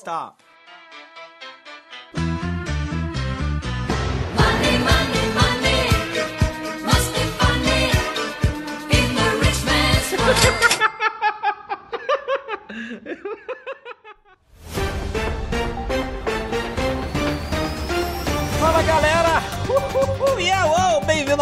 [0.00, 0.40] Stop.
[0.40, 0.49] Money,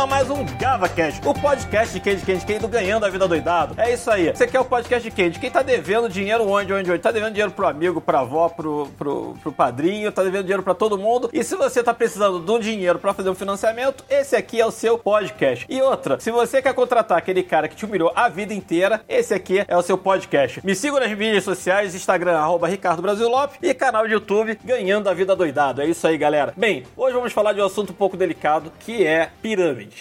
[0.08, 3.28] mais um GavaCast, o podcast de quem de quem de quem do Ganhando a Vida
[3.28, 3.74] Doidado.
[3.76, 4.34] É isso aí.
[4.34, 5.30] Você quer o podcast de quem?
[5.30, 7.02] De quem tá devendo dinheiro onde, onde, onde?
[7.02, 10.74] Tá devendo dinheiro pro amigo, pra avó, pro, pro, pro padrinho, tá devendo dinheiro pra
[10.74, 11.28] todo mundo.
[11.30, 14.64] E se você tá precisando de um dinheiro pra fazer um financiamento, esse aqui é
[14.64, 15.66] o seu podcast.
[15.68, 19.34] E outra, se você quer contratar aquele cara que te humilhou a vida inteira, esse
[19.34, 20.64] aqui é o seu podcast.
[20.64, 25.10] Me siga nas mídias sociais, Instagram, arroba Ricardo Brasil Lopes e canal de YouTube Ganhando
[25.10, 25.82] a Vida Doidado.
[25.82, 26.54] É isso aí, galera.
[26.56, 29.97] Bem, hoje vamos falar de um assunto um pouco delicado, que é pirâmide.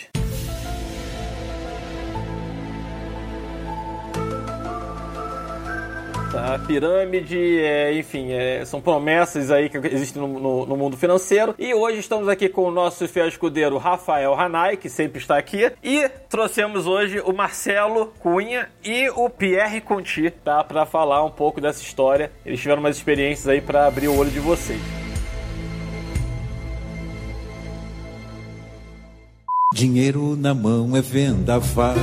[6.32, 11.56] Tá, pirâmide, é, enfim, é, são promessas aí que existem no, no- no mundo financeiro.
[11.58, 15.72] E hoje estamos aqui com o nosso fiel escudeiro Rafael Hanai, que sempre está aqui.
[15.82, 20.64] E trouxemos hoje o Marcelo Cunha e o Pierre Conti, tá?
[20.66, 22.30] Pra falar um pouco dessa história.
[22.46, 24.82] Eles tiveram umas experiências aí pra abrir o olho de vocês.
[29.78, 31.94] Dinheiro na mão é vendaval.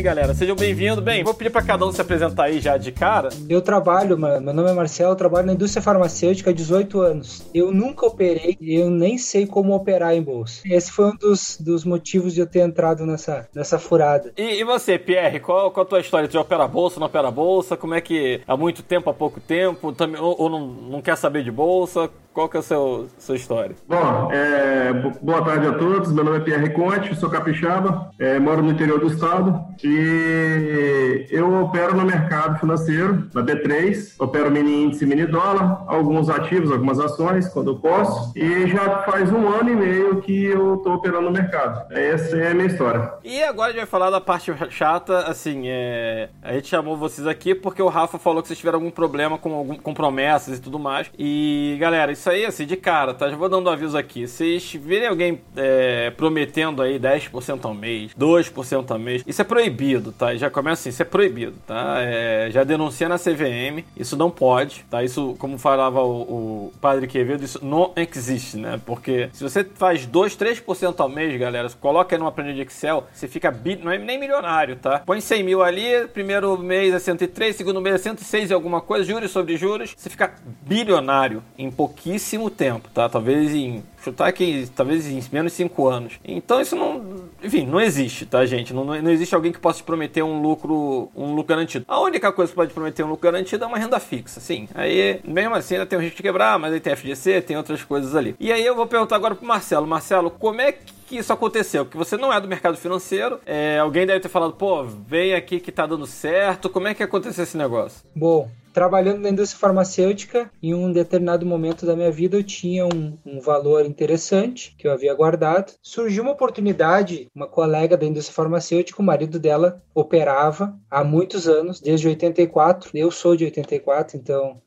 [0.00, 1.04] Bem, galera, sejam bem-vindos.
[1.04, 3.28] Bem, vou pedir pra cada um se apresentar aí já de cara.
[3.50, 7.42] Eu trabalho, mano, meu nome é Marcelo, eu trabalho na indústria farmacêutica há 18 anos.
[7.52, 10.62] Eu nunca operei, eu nem sei como operar em bolsa.
[10.64, 14.32] Esse foi um dos, dos motivos de eu ter entrado nessa, nessa furada.
[14.38, 16.26] E, e você, Pierre, qual, qual a tua história?
[16.26, 17.76] Tu já opera bolsa, não opera bolsa?
[17.76, 19.92] Como é que há muito tempo, há pouco tempo?
[19.92, 22.08] Também, ou ou não, não quer saber de bolsa?
[22.32, 23.74] Qual que é a seu, sua história?
[23.88, 26.12] Bom, é, bo- boa tarde a todos.
[26.12, 31.62] Meu nome é Pierre Conte, sou capixaba, é, moro no interior do estado e eu
[31.62, 34.14] opero no mercado financeiro, na B3.
[34.18, 38.32] Opero mini índice, mini dólar, alguns ativos, algumas ações, quando eu posso.
[38.38, 41.92] E já faz um ano e meio que eu estou operando no mercado.
[41.92, 43.12] Essa é a minha história.
[43.24, 46.28] E agora a gente vai falar da parte chata, assim, é...
[46.42, 49.52] a gente chamou vocês aqui porque o Rafa falou que vocês tiveram algum problema com,
[49.52, 51.10] algum, com promessas e tudo mais.
[51.18, 53.30] E, galera, isso aí, assim, de cara, tá?
[53.30, 54.26] Já vou dando um aviso aqui.
[54.28, 60.12] Vocês virem alguém é, prometendo aí 10% ao mês, 2% ao mês, isso é proibido,
[60.12, 60.34] tá?
[60.36, 61.96] Já começa assim, isso é proibido, tá?
[62.00, 65.02] É, já denuncia na CVM, isso não pode, tá?
[65.02, 68.78] Isso, como falava o, o padre Quevedo, isso não existe, né?
[68.84, 73.06] Porque se você faz 2, 3% ao mês, galera, coloca aí numa planilha de Excel,
[73.12, 73.50] você fica
[73.82, 74.98] não é nem milionário, tá?
[74.98, 79.04] Põe 100 mil ali, primeiro mês é 103, segundo mês é 106 e alguma coisa,
[79.04, 81.70] juros sobre juros, você fica bilionário em
[82.10, 83.08] pouquíssimo tempo, tá?
[83.08, 86.14] Talvez em chutar aqui, talvez em menos de 5 anos.
[86.24, 88.72] Então isso não, enfim, não existe, tá, gente?
[88.74, 91.84] Não, não existe alguém que possa te prometer um lucro, um lucro garantido.
[91.86, 94.68] A única coisa que pode prometer um lucro garantido é uma renda fixa, sim.
[94.74, 97.84] Aí, mesmo assim, ainda tem o risco de quebrar, mas aí tem FGC, tem outras
[97.84, 98.34] coisas ali.
[98.40, 99.86] E aí eu vou perguntar agora pro Marcelo.
[99.86, 101.84] Marcelo, como é que isso aconteceu?
[101.84, 105.60] Porque você não é do mercado financeiro, é, alguém deve ter falado, pô, vem aqui
[105.60, 106.68] que tá dando certo.
[106.70, 108.02] Como é que aconteceu esse negócio?
[108.14, 113.18] Bom, trabalhando na indústria farmacêutica, em um determinado momento da minha vida eu tinha um,
[113.24, 115.72] um valor interessante que eu havia guardado.
[115.82, 121.80] Surgiu uma oportunidade, uma colega da indústria farmacêutica, o marido dela operava há muitos anos,
[121.80, 122.90] desde 84.
[122.94, 124.60] Eu sou de 84, então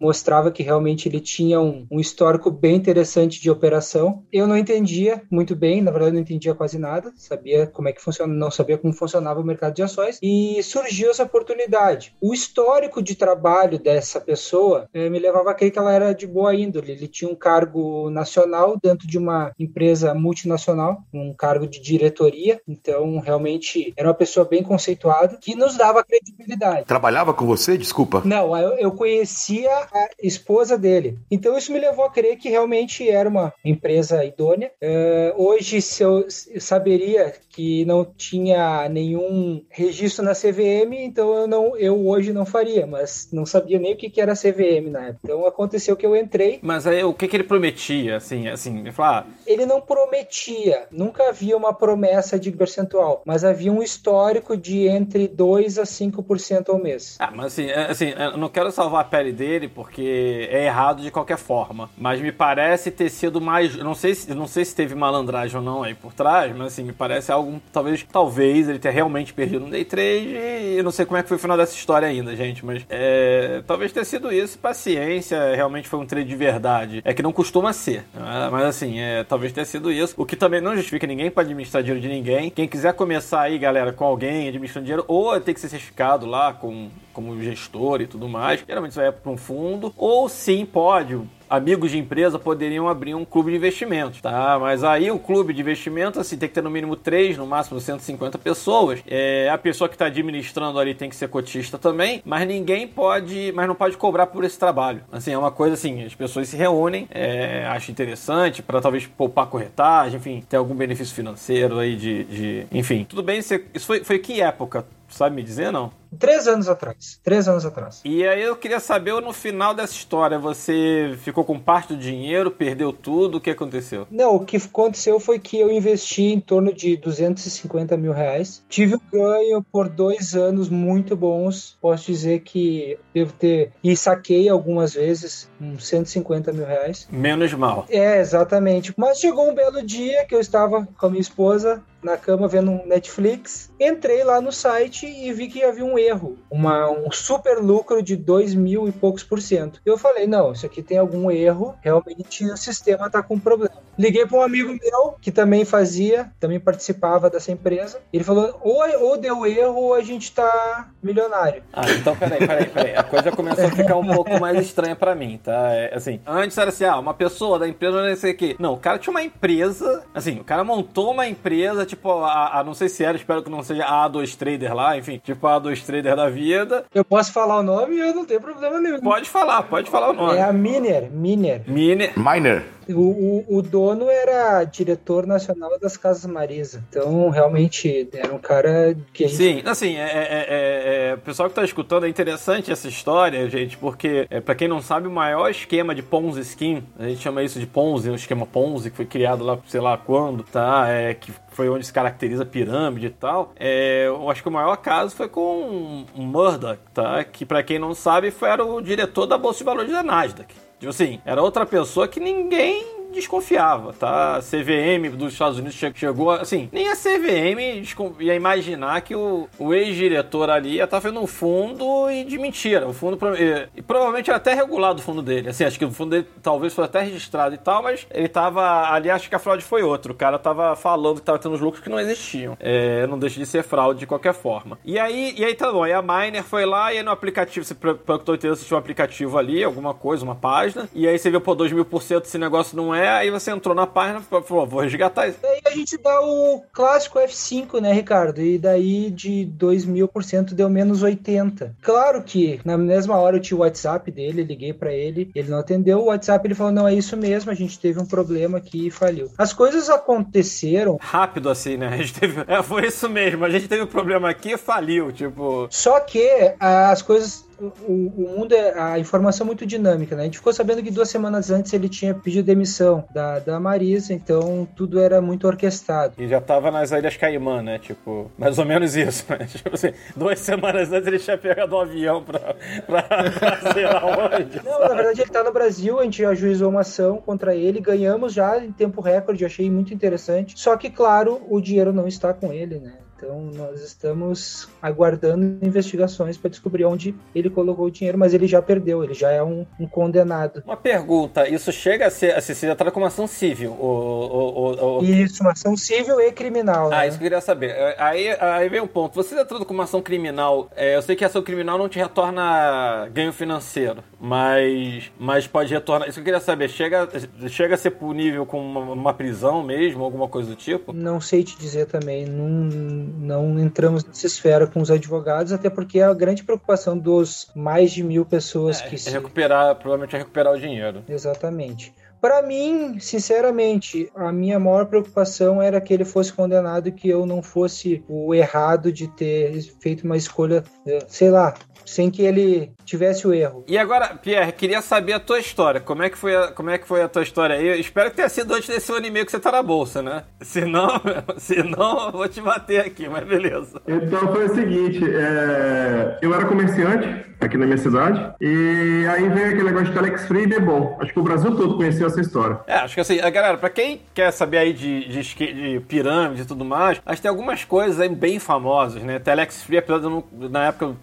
[0.00, 4.24] mostrava que realmente ele tinha um, um histórico bem interessante de operação.
[4.32, 8.02] Eu não entendia muito bem, na verdade não entendia quase nada, sabia como é que
[8.02, 12.14] funciona, não sabia como funcionava o mercado de ações e surgiu essa oportunidade.
[12.20, 16.26] O histórico de trabalho dessa pessoa eh, me levava a crer que ela era de
[16.26, 16.92] boa índole.
[16.92, 23.18] Ele tinha um cargo nacional dentro de uma empresa multinacional, um cargo de diretoria, então
[23.18, 26.86] realmente era uma pessoa bem conceituada que nos dava credibilidade.
[26.86, 27.76] Trabalhava com você?
[27.76, 28.22] Desculpa.
[28.24, 31.18] Não, eu, eu conhecia a esposa dele.
[31.30, 34.70] Então isso me levou a crer que realmente era uma empresa idônea.
[34.80, 41.46] Eh, hoje, se eu, eu saberia que não tinha nenhum registro na CVM, então eu,
[41.46, 45.06] não, eu hoje não faria, mas não sabia nem o que, que era CVM na
[45.08, 45.20] época.
[45.24, 48.92] Então aconteceu que eu entrei, Mas aí o que, que ele prometia, assim, assim, ele
[48.92, 54.56] falava, ah, ele não prometia, nunca havia uma promessa de percentual, mas havia um histórico
[54.56, 57.16] de entre 2 a 5% ao mês.
[57.18, 61.02] Ah, mas assim, é, assim, eu não quero salvar a pele dele, porque é errado
[61.02, 61.88] de qualquer forma.
[61.96, 63.76] Mas me parece ter sido mais.
[63.76, 66.82] Não sei se, não sei se teve malandragem ou não aí por trás, mas assim,
[66.82, 67.62] me parece algo.
[67.72, 70.30] Talvez, talvez ele tenha realmente perdido no day trade.
[70.30, 72.66] E eu não sei como é que foi o final dessa história ainda, gente.
[72.66, 74.58] Mas é, talvez tenha sido isso.
[74.58, 77.00] Paciência, realmente foi um trade de verdade.
[77.04, 78.04] É que não costuma ser.
[78.12, 78.48] né?
[78.50, 80.12] Mas assim, é, talvez tenha sido isso.
[80.16, 82.50] O que também não justifica ninguém para administrar dinheiro de ninguém.
[82.50, 86.52] Quem quiser começar aí, galera, com alguém administrando dinheiro, ou tem que ser certificado lá
[86.52, 86.88] com,
[87.18, 88.62] como gestor e tudo mais.
[88.64, 89.92] Geralmente isso vai para um fundo.
[89.96, 91.18] Ou sim, pode
[91.48, 94.58] amigos de empresa poderiam abrir um clube de investimentos, tá?
[94.60, 97.80] Mas aí o clube de investimentos, assim, tem que ter no mínimo 3, no máximo
[97.80, 99.00] 150 pessoas.
[99.06, 103.52] É, a pessoa que está administrando ali tem que ser cotista também, mas ninguém pode,
[103.54, 105.02] mas não pode cobrar por esse trabalho.
[105.10, 109.46] Assim, é uma coisa assim, as pessoas se reúnem, é, acho interessante para talvez poupar
[109.46, 113.04] corretagem, enfim, ter algum benefício financeiro aí de, de enfim.
[113.08, 114.84] Tudo bem, isso foi, foi que época?
[115.08, 115.90] Sabe me dizer, não?
[116.18, 117.20] Três anos atrás.
[117.22, 118.00] Três anos atrás.
[118.04, 122.50] E aí eu queria saber, no final dessa história, você ficou com parte do dinheiro,
[122.50, 124.06] perdeu tudo, o que aconteceu?
[124.10, 128.64] Não, o que aconteceu foi que eu investi em torno de 250 mil reais.
[128.68, 131.76] Tive um ganho por dois anos muito bons.
[131.80, 133.72] Posso dizer que devo ter.
[133.82, 137.06] E saquei algumas vezes uns 150 mil reais.
[137.10, 137.86] Menos mal.
[137.88, 138.94] É, exatamente.
[138.96, 142.70] Mas chegou um belo dia que eu estava com a minha esposa na cama vendo
[142.70, 143.70] um Netflix.
[143.80, 146.38] Entrei lá no site e vi que havia um erro.
[146.50, 149.80] Uma, um super lucro de 2 mil e poucos por cento.
[149.84, 151.74] Eu falei, não, isso aqui tem algum erro.
[151.82, 153.88] Realmente o sistema tá com problema.
[153.98, 158.00] Liguei para um amigo meu que também fazia, também participava dessa empresa.
[158.12, 161.62] Ele falou, ou, ou deu erro ou a gente tá milionário.
[161.72, 162.96] Ah, então peraí, peraí, peraí.
[162.96, 165.72] A coisa começou a ficar um pouco mais estranha pra mim, tá?
[165.72, 168.56] É, assim, antes era assim, ah, uma pessoa da empresa, não sei o quê.
[168.58, 172.64] Não, o cara tinha uma empresa, assim, o cara montou uma empresa, tipo, a, a-
[172.64, 175.60] não sei se era, espero que não seja a A2 Trader lá, enfim, tipo a
[175.60, 176.84] A2 Trader da vida.
[176.94, 179.00] Eu posso falar o nome e eu não tenho problema nenhum.
[179.00, 180.36] Pode falar, pode falar o nome.
[180.38, 181.62] É a Miner, Miner.
[181.66, 182.10] Mini.
[182.16, 182.64] Miner.
[182.88, 186.82] O, o, o dono era diretor nacional das Casas Marisa.
[186.88, 191.54] Então, realmente, era um cara que Sim, assim, é, é- é- é- o pessoal que
[191.54, 195.50] tá escutando é interessante essa história, gente, porque, é, para quem não sabe, o maior
[195.50, 199.06] esquema de Ponzi Scheme, a gente chama isso de Ponzi, o esquema Ponzi, que foi
[199.06, 200.88] criado lá, sei lá quando, tá?
[200.88, 203.52] É, que foi onde se caracteriza a pirâmide e tal.
[203.58, 207.22] É, eu acho que o maior caso foi com o Murdoch, tá?
[207.24, 210.54] Que, pra quem não sabe, foi, era o diretor da Bolsa de Valores da Nasdaq.
[210.78, 214.36] Tipo assim, era outra pessoa que ninguém desconfiava, tá?
[214.36, 217.82] A CVM dos Estados Unidos che- chegou, a- assim, nem a CVM
[218.20, 222.86] ia imaginar que o, o ex-diretor ali ia estar fazendo um fundo e de mentira.
[222.86, 225.48] O fundo, e, e provavelmente era até regulado o fundo dele.
[225.50, 228.90] Assim, acho que o fundo dele talvez fosse até registrado e tal, mas ele tava,
[228.92, 230.12] ali acho que a fraude foi outro.
[230.12, 232.56] O cara tava falando que tava tendo os lucros que não existiam.
[232.60, 234.78] É, não deixa de ser fraude de qualquer forma.
[234.84, 237.64] E aí, e aí tá bom, aí a Miner foi lá e aí no aplicativo,
[237.64, 240.88] você, pelo que eu tô entendendo, você tinha um aplicativo ali, alguma coisa, uma página,
[240.94, 243.50] e aí você viu, pô, 2 mil por cento esse negócio não é, aí você
[243.50, 245.38] entrou na página e falou, vou resgatar isso.
[245.42, 248.40] Daí a gente dá o clássico F5, né, Ricardo?
[248.40, 251.76] E daí de 2 mil por cento deu menos 80.
[251.82, 255.58] Claro que na mesma hora eu tinha o WhatsApp dele, liguei pra ele, ele não
[255.58, 255.98] atendeu.
[255.98, 258.90] O WhatsApp ele falou: não, é isso mesmo, a gente teve um problema aqui e
[258.90, 259.30] faliu.
[259.36, 261.88] As coisas aconteceram, Rápido assim, né?
[261.88, 262.38] A gente teve.
[262.48, 263.44] É, foi isso mesmo.
[263.44, 265.12] A gente teve um problema aqui e faliu.
[265.12, 265.68] Tipo.
[265.70, 267.46] só que as coisas.
[267.60, 268.78] O, o mundo é.
[268.78, 270.22] A informação é muito dinâmica, né?
[270.22, 274.12] A gente ficou sabendo que duas semanas antes ele tinha pedido demissão da, da Marisa,
[274.12, 276.14] então tudo era muito orquestrado.
[276.18, 277.78] E já tava nas Ilhas Caimã, né?
[277.78, 279.24] Tipo, mais ou menos isso.
[279.28, 279.46] Né?
[279.50, 282.54] Tipo assim, duas semanas antes ele tinha pegado um avião pra,
[282.86, 284.64] pra, pra sei lá onde.
[284.64, 288.32] Não, na verdade ele tá no Brasil, a gente ajuizou uma ação contra ele, ganhamos
[288.32, 290.58] já em tempo recorde, achei muito interessante.
[290.58, 292.94] Só que, claro, o dinheiro não está com ele, né?
[293.18, 298.62] Então nós estamos aguardando investigações para descobrir onde ele colocou o dinheiro, mas ele já
[298.62, 300.62] perdeu, ele já é um, um condenado.
[300.64, 303.72] Uma pergunta, isso chega a ser, a ser, tratado como ação civil?
[303.72, 306.86] O, o, o, o- Isso, uma ação civil e criminal.
[306.92, 307.08] Ah, né?
[307.08, 307.70] isso que eu queria saber.
[307.70, 309.14] É, Aí, aí vem um ponto.
[309.16, 313.08] Você entrando com uma ação criminal, é, eu sei que ação criminal não te retorna
[313.12, 316.08] ganho financeiro, mas, mas pode retornar.
[316.08, 316.68] Isso que eu queria saber.
[316.68, 317.08] Chega,
[317.48, 320.92] chega a ser punível com uma, uma prisão mesmo, alguma coisa do tipo?
[320.92, 326.00] Não sei te dizer também, não, não entramos nessa esfera com os advogados, até porque
[326.00, 330.52] a grande preocupação dos mais de mil pessoas que É se recuperar, provavelmente é recuperar
[330.52, 331.02] o dinheiro.
[331.08, 331.94] Exatamente.
[332.20, 337.24] Pra mim, sinceramente, a minha maior preocupação era que ele fosse condenado e que eu
[337.24, 341.54] não fosse o errado de ter feito uma escolha, eh, sei lá,
[341.88, 343.64] sem que ele tivesse o erro.
[343.66, 345.80] E agora, Pierre, queria saber a tua história.
[345.80, 347.66] Como é que foi a, como é que foi a tua história aí?
[347.66, 350.02] Eu espero que tenha sido antes desse ano e meio que você tá na bolsa,
[350.02, 350.24] né?
[350.40, 350.88] Se não,
[351.36, 353.80] se não, eu vou te bater aqui, mas beleza.
[353.86, 359.46] Então foi o seguinte, é, eu era comerciante aqui na minha cidade, e aí veio
[359.46, 360.96] aquele negócio de Telex Free e Bebom.
[361.00, 362.58] Acho que o Brasil todo conheceu essa história.
[362.66, 366.44] É, acho que assim, galera, pra quem quer saber aí de, de, de pirâmide e
[366.44, 369.18] tudo mais, acho que tem algumas coisas aí bem famosas, né?
[369.20, 370.96] Telex Free, apesar de eu não, na época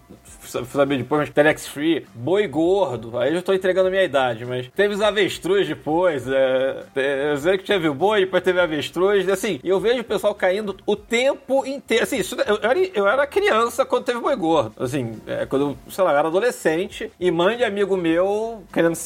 [0.46, 4.68] saber depois, mas Telex Free, Boi Gordo, aí eu tô entregando a minha idade, mas
[4.74, 6.84] teve os avestruz depois, é,
[7.32, 10.34] eu sei que teve o boi, depois teve avestruz, assim, e eu vejo o pessoal
[10.34, 14.36] caindo o tempo inteiro, assim, isso, eu, eu era, eu era criança quando teve Boi
[14.36, 18.96] Gordo, assim, é, quando sei lá, eu era adolescente, e mãe de amigo meu querendo,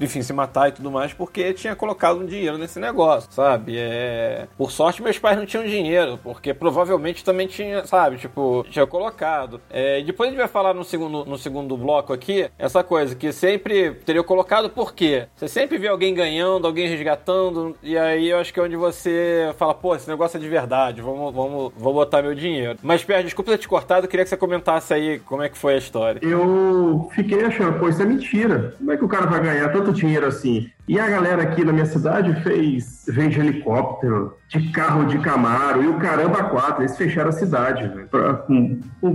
[0.00, 3.76] enfim, se matar e tudo mais, porque tinha colocado um dinheiro nesse negócio, sabe?
[3.76, 4.46] É...
[4.56, 8.18] Por sorte, meus pais não tinham dinheiro, porque provavelmente também tinha, sabe?
[8.18, 9.60] Tipo, tinha colocado.
[9.70, 13.32] É, depois a gente vai falar no segundo, no segundo bloco aqui, essa coisa, que
[13.32, 15.26] sempre teria colocado por quê?
[15.36, 19.52] Você sempre vê alguém ganhando, alguém resgatando, e aí eu acho que é onde você
[19.56, 22.78] fala, pô, esse negócio é de verdade, vamos, vamos, vou botar meu dinheiro.
[22.82, 25.58] Mas, Pierre, desculpa ter te cortado, eu queria que você comentasse aí como é que
[25.58, 26.20] foi a história.
[26.22, 28.74] Eu fiquei achando, pô, isso é mentira.
[28.78, 30.70] Como é que o cara vai ganhar tanto dinheiro assim?
[30.88, 35.86] E a galera aqui na minha cidade fez, vende helicóptero, de carro de Camaro, e
[35.86, 38.08] o caramba quatro, eles fecharam a cidade, velho.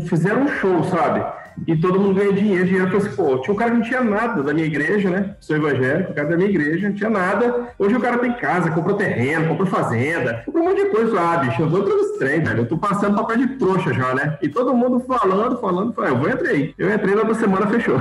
[0.08, 1.26] Fizeram um show, sabe?
[1.68, 3.38] E todo mundo ganha dinheiro, dinheiro pra esse pô.
[3.40, 5.36] Tinha um cara que não tinha nada da minha igreja, né?
[5.40, 7.70] Sou evangélico, o cara da minha igreja, não tinha nada.
[7.78, 11.38] Hoje o cara tem casa, comprou terreno, comprou fazenda, comprou um monte de coisa lá,
[11.38, 11.62] bicho.
[11.62, 12.60] Eu vou todos os trem, velho.
[12.60, 14.38] Eu tô passando papel de trouxa já, né?
[14.42, 16.74] E todo mundo falando, falando, falando, eu vou entrei.
[16.78, 17.98] Eu entrei na outra semana, fechou.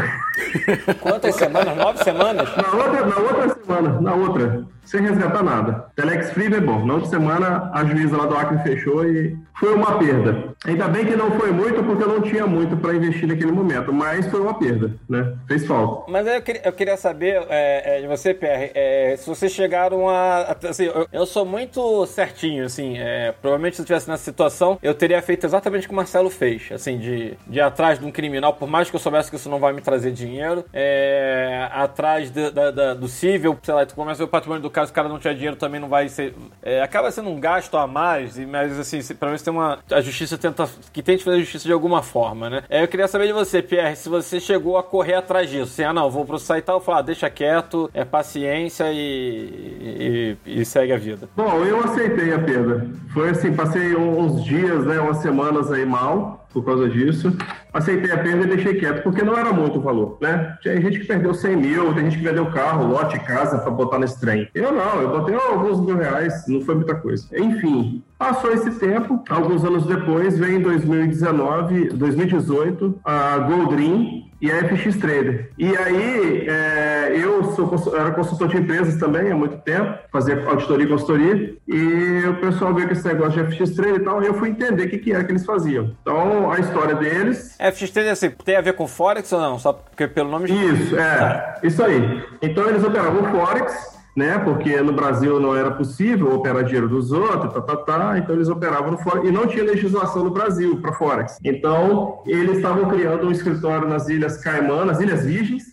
[1.00, 1.76] Quantas semanas?
[1.76, 2.48] Nove semanas?
[2.56, 5.86] Na outra, na outra semana, na outra, sem resgatar nada.
[5.96, 6.84] Telex Free é bom.
[6.84, 10.52] Na outra semana, a juíza lá do Acre fechou e foi uma perda.
[10.66, 13.92] Ainda bem que não foi muito, porque eu não tinha muito para investir naquele momento,
[13.92, 15.34] mas foi uma perda, né?
[15.46, 16.10] Fez falta.
[16.10, 20.08] Mas eu queria, eu queria saber é, é, de você, PR, é, se vocês chegaram
[20.08, 20.56] a.
[20.68, 22.98] Assim, eu, eu sou muito certinho, assim.
[22.98, 26.30] é, provavelmente se eu estivesse nessa situação, eu teria feito exatamente o que o Marcelo
[26.30, 26.68] fez.
[26.72, 29.48] Assim, de, de ir atrás de um criminal, por mais que eu soubesse que isso
[29.48, 33.94] não vai me trazer dinheiro, é, atrás da- da- da- do cível, sei lá, tu
[33.94, 36.34] começa o patrimônio do cara, se o cara não tiver dinheiro também não vai ser.
[36.62, 39.78] é, acaba sendo um gasto a mais, mas assim, pelo menos tem uma.
[39.90, 40.68] A justiça tenta.
[40.92, 42.62] que tente fazer justiça de alguma forma, né?
[42.68, 45.72] É, eu queria saber de você, Pierre, se você chegou a correr atrás disso.
[45.72, 50.60] Assim, ah, não, vou processar e tal, falar, ah, deixa quieto, é paciência e, e,
[50.60, 51.28] e segue a vida.
[51.36, 52.86] Bom, eu aceitei a perda.
[53.12, 57.36] Foi assim, passei uns dias, né, umas semanas aí mal por causa disso.
[57.72, 60.56] Aceitei a perda e deixei quieto, porque não era muito o valor, né?
[60.60, 63.98] Tinha gente que perdeu 100 mil, tem gente que vendeu carro, lote, casa para botar
[63.98, 64.48] nesse trem.
[64.54, 67.26] Eu não, eu botei alguns mil reais, não foi muita coisa.
[67.36, 74.56] Enfim, passou esse tempo, alguns anos depois, veio em 2019, 2018, a Goldrim e a
[74.68, 75.50] FX Trader.
[75.58, 80.86] E aí, é, eu sou, era consultor de empresas também há muito tempo, fazia auditoria
[80.86, 84.26] e consultoria, e o pessoal veio com esse negócio de FX Trader e tal, e
[84.26, 85.96] eu fui entender o que, que era que eles faziam.
[86.00, 89.58] Então, a história deles FX assim, tem a ver com Forex ou não?
[89.58, 92.22] Só porque pelo nome isso, é, isso aí.
[92.40, 94.38] Então eles operavam Forex, né?
[94.38, 98.18] Porque no Brasil não era possível operar dinheiro dos outros, tá, tá, tá.
[98.18, 101.38] Então eles operavam no Forex e não tinha legislação no Brasil para Forex.
[101.44, 105.72] Então eles estavam criando um escritório nas Ilhas Caimã, nas Ilhas Virgens.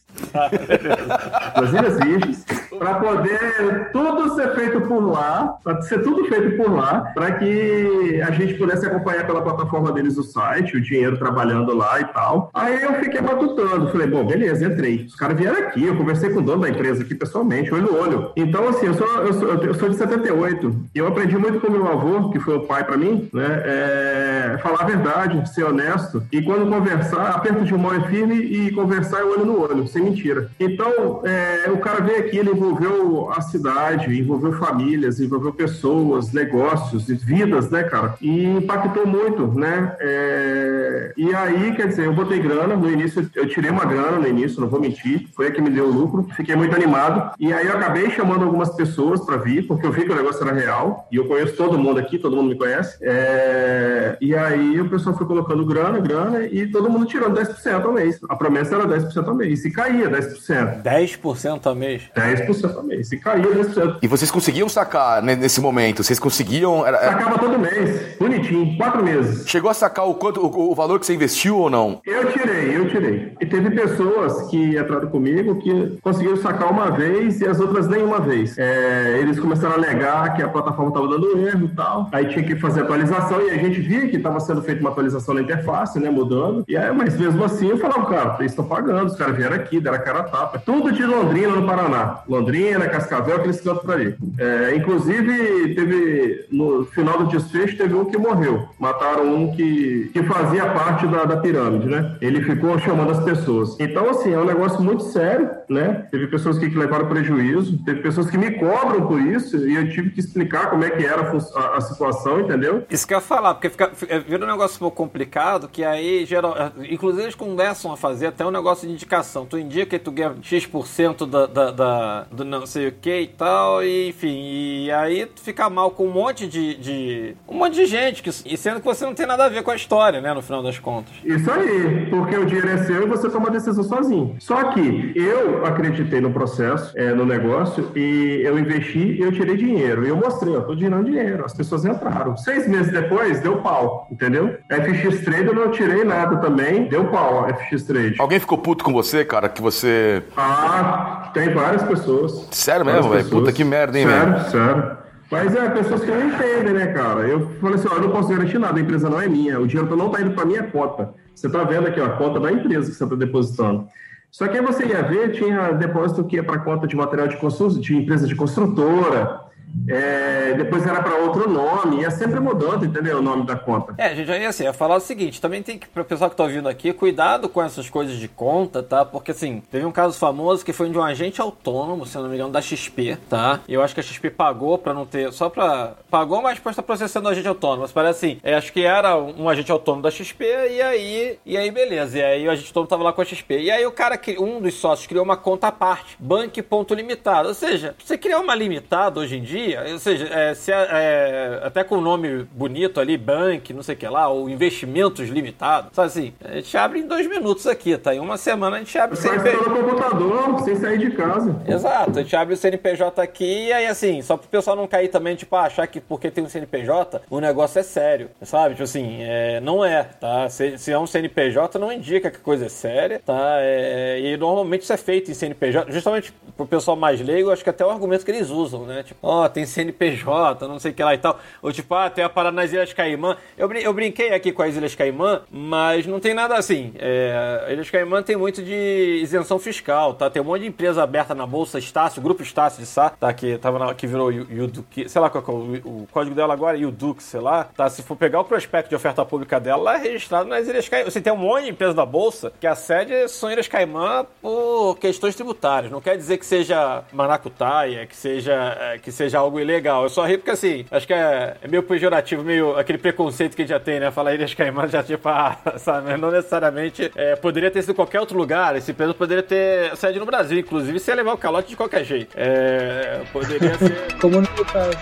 [1.55, 2.45] nas Ilhas Virgens,
[2.79, 8.21] para poder tudo ser feito por lá, para ser tudo feito por lá, para que
[8.25, 12.49] a gente pudesse acompanhar pela plataforma deles o site, o dinheiro trabalhando lá e tal.
[12.53, 15.05] Aí eu fiquei matutando, falei, bom, beleza, entrei.
[15.05, 17.97] Os caras vieram aqui, eu conversei com o dono da empresa aqui pessoalmente, olho no
[17.97, 18.31] olho.
[18.35, 21.71] Então, assim, eu sou, eu sou, eu sou de 78 e eu aprendi muito com
[21.71, 23.61] meu avô, que foi o pai para mim, né?
[23.65, 28.71] É, falar a verdade, ser honesto e quando conversar, aperto de mão é firme e
[28.71, 30.49] conversar é olho no olho, sem mentira.
[30.59, 37.07] Então, é, o cara veio aqui, ele envolveu a cidade, envolveu famílias, envolveu pessoas, negócios
[37.07, 38.15] vidas, né, cara?
[38.21, 39.95] E impactou muito, né?
[39.99, 44.27] É, e aí, quer dizer, eu botei grana no início, eu tirei uma grana no
[44.27, 47.33] início, não vou mentir, foi a que me deu o lucro, fiquei muito animado.
[47.39, 50.41] E aí eu acabei chamando algumas pessoas para vir, porque eu vi que o negócio
[50.47, 52.97] era real, e eu conheço todo mundo aqui, todo mundo me conhece.
[53.01, 57.93] É, e aí o pessoal foi colocando grana, grana, e todo mundo tirando 10% ao
[57.93, 58.19] mês.
[58.29, 60.83] A promessa era 10% ao mês, e caía 10%.
[60.83, 62.03] 10% a mês.
[62.15, 62.58] 10%.
[62.59, 63.03] Isso, eu tomei.
[63.03, 63.97] Se caía 10%.
[64.01, 66.03] E vocês conseguiam sacar né, nesse momento?
[66.03, 66.85] Vocês conseguiam.
[66.85, 69.47] era- era- Sacava todo mês, bonitinho, quatro meses.
[69.47, 72.01] chegou a sacar o quanto o, o valor que você investiu ou não?
[72.05, 73.33] Eu tirei, eu tirei.
[73.39, 78.19] E teve pessoas que entraram comigo que conseguiram sacar uma vez e as outras nenhuma
[78.19, 78.57] vez.
[78.57, 82.09] É, eles começaram a alegar que a plataforma estava dando erro e tal.
[82.11, 85.33] Aí tinha que fazer atualização e a gente via que estava sendo feita uma atualização
[85.33, 86.09] na interface, né?
[86.09, 86.63] Mudando.
[86.67, 89.79] E aí, mas mesmo assim eu falava, cara, eles estão pagando, os caras vieram aqui,
[89.79, 90.59] deram a cara a tapa.
[90.59, 92.19] Tudo de Londrina, no Paraná.
[92.27, 92.48] Londrina,
[92.89, 94.15] Cascavel, aqueles cantos ali.
[94.37, 98.69] É, inclusive, teve, no final do desfecho, teve um que morreu.
[98.79, 102.17] Mataram um que, que fazia parte da, da pirâmide, né?
[102.21, 103.79] Ele ficou chamando as pessoas.
[103.79, 106.07] Então, assim, é um negócio muito sério, né?
[106.11, 109.89] Teve pessoas que, que levaram prejuízo, teve pessoas que me cobram por isso e eu
[109.89, 111.29] tive que explicar como é que era a
[111.75, 112.83] a, situação, entendeu?
[112.89, 113.91] Isso que eu ia falar, porque fica,
[114.27, 116.55] vira um negócio um pouco complicado, que aí geral.
[116.89, 119.45] Inclusive eles começam a fazer até um negócio de indicação.
[119.45, 123.27] Tu indica que tu ganha X% da, da, da- do não sei o que e
[123.27, 124.85] tal, e enfim.
[124.85, 126.75] E aí tu fica mal com um monte de.
[126.75, 129.63] de- um monte de gente, que, e sendo que você não tem nada a ver
[129.63, 131.13] com a história, né, no final das contas.
[131.23, 134.35] Isso aí, porque o dinheiro é seu e você toma a decisão sozinho.
[134.39, 139.57] Só que eu acreditei no processo, é, no negócio, e eu investi e eu tirei
[139.57, 140.05] dinheiro.
[140.05, 141.43] E eu mostrei, ó, tô tirando dinheiro.
[141.45, 142.35] As pessoas entraram.
[142.37, 144.57] Seis meses depois, deu pau, entendeu?
[144.69, 148.15] FX Trade eu não tirei nada também, deu pau FX Trade.
[148.19, 150.21] Alguém ficou puto com você, cara, que você.
[150.37, 152.18] Ah, tem várias pessoas.
[152.51, 153.23] Sério Várias mesmo, velho?
[153.23, 153.41] pessoas.
[153.41, 154.49] Puta que merda, hein, sério, velho?
[154.49, 154.97] Sério,
[155.31, 157.21] Mas é, pessoas que não entendem, né, cara?
[157.21, 159.67] Eu falei assim, ó, eu não posso garantir nada, a empresa não é minha, o
[159.67, 161.13] dinheiro não tá indo pra minha conta.
[161.35, 163.87] Você tá vendo aqui, ó, a conta da empresa que você tá depositando.
[164.31, 167.37] Só que aí você ia ver, tinha depósito que ia para conta de material de
[167.37, 169.41] construção, de empresa de construtora,
[169.87, 173.19] é, depois era para outro nome, ia sempre mudando, entendeu?
[173.19, 173.93] O nome da conta.
[173.97, 176.35] É, a gente ia assim, ia falar o seguinte, também tem que, pro pessoal que
[176.35, 179.03] tá ouvindo aqui, cuidado com essas coisas de conta, tá?
[179.03, 182.35] Porque assim, teve um caso famoso que foi de um agente autônomo, se não me
[182.35, 183.59] engano, da XP, tá?
[183.67, 185.95] Eu acho que a XP pagou pra não ter, só pra...
[186.09, 187.81] Pagou, mas depois tá processando o agente autônomo.
[187.81, 191.57] Mas parece assim, é, acho que era um agente autônomo da XP, e aí, e
[191.57, 192.17] aí beleza.
[192.17, 193.59] E aí o agente autônomo tava lá com a XP.
[193.59, 197.49] E aí o cara, um dos sócios criou uma conta à parte, bank ponto limitado.
[197.49, 199.58] Ou seja, você criar uma limitada hoje em dia,
[199.91, 203.97] ou seja, é, se é, até com o nome bonito ali, bank, não sei o
[203.97, 208.13] que lá, ou investimentos limitados, sabe assim, a gente abre em dois minutos aqui, tá?
[208.13, 209.63] Em uma semana a gente abre o CNPJ.
[209.63, 211.55] pelo computador, sem sair de casa.
[211.67, 215.09] Exato, a gente abre o CNPJ aqui e aí assim, só pro pessoal não cair
[215.09, 218.75] também, tipo, ah, achar que porque tem um CNPJ, o negócio é sério, sabe?
[218.75, 220.49] Tipo assim, é, não é, tá?
[220.49, 223.57] Se, se é um CNPJ, não indica que a coisa é séria, tá?
[223.59, 227.69] É, e normalmente isso é feito em CNPJ, justamente pro pessoal mais leigo, acho que
[227.69, 229.01] até o argumento que eles usam, né?
[229.03, 231.39] Tipo, ó, tem CNPJ, não sei o que lá e tal.
[231.61, 233.37] Ou tipo, ah, tem a parada nas Ilhas Caimã.
[233.57, 236.93] Eu, brin- eu brinquei aqui com as Ilhas Caimã, mas não tem nada assim.
[236.99, 240.29] É, Ilhas Caimã tem muito de isenção fiscal, tá?
[240.29, 243.31] Tem um monte de empresa aberta na Bolsa Estácio, Grupo Estácio de Sá, tá?
[243.33, 246.77] Que, tava na- que virou Yuduque, sei lá qual é o, o código dela agora,
[246.77, 247.89] Yudux, sei lá, tá?
[247.89, 251.09] Se for pegar o prospecto de oferta pública dela, ela é registrado nas Ilhas Caimã.
[251.09, 254.97] Você tem um monte de empresa da Bolsa que a sede são Ilhas Caimã por
[254.99, 255.91] questões tributárias.
[255.91, 260.03] Não quer dizer que seja maracutaia, que seja, é, que seja algo ilegal.
[260.03, 263.61] Eu só ri porque, assim, acho que é, é meio pejorativo, meio aquele preconceito que
[263.61, 264.09] a gente já tem, né?
[264.09, 266.17] Falar Ilhas Caimã já tipo, ah, sabe?
[266.17, 268.75] Não necessariamente é, poderia ter sido qualquer outro lugar.
[268.75, 272.03] Esse empresa poderia ter sede no Brasil, inclusive, se ia levar o calote de qualquer
[272.03, 272.35] jeito.
[272.35, 274.13] É, poderia ser.
[274.19, 274.97] Como no caso.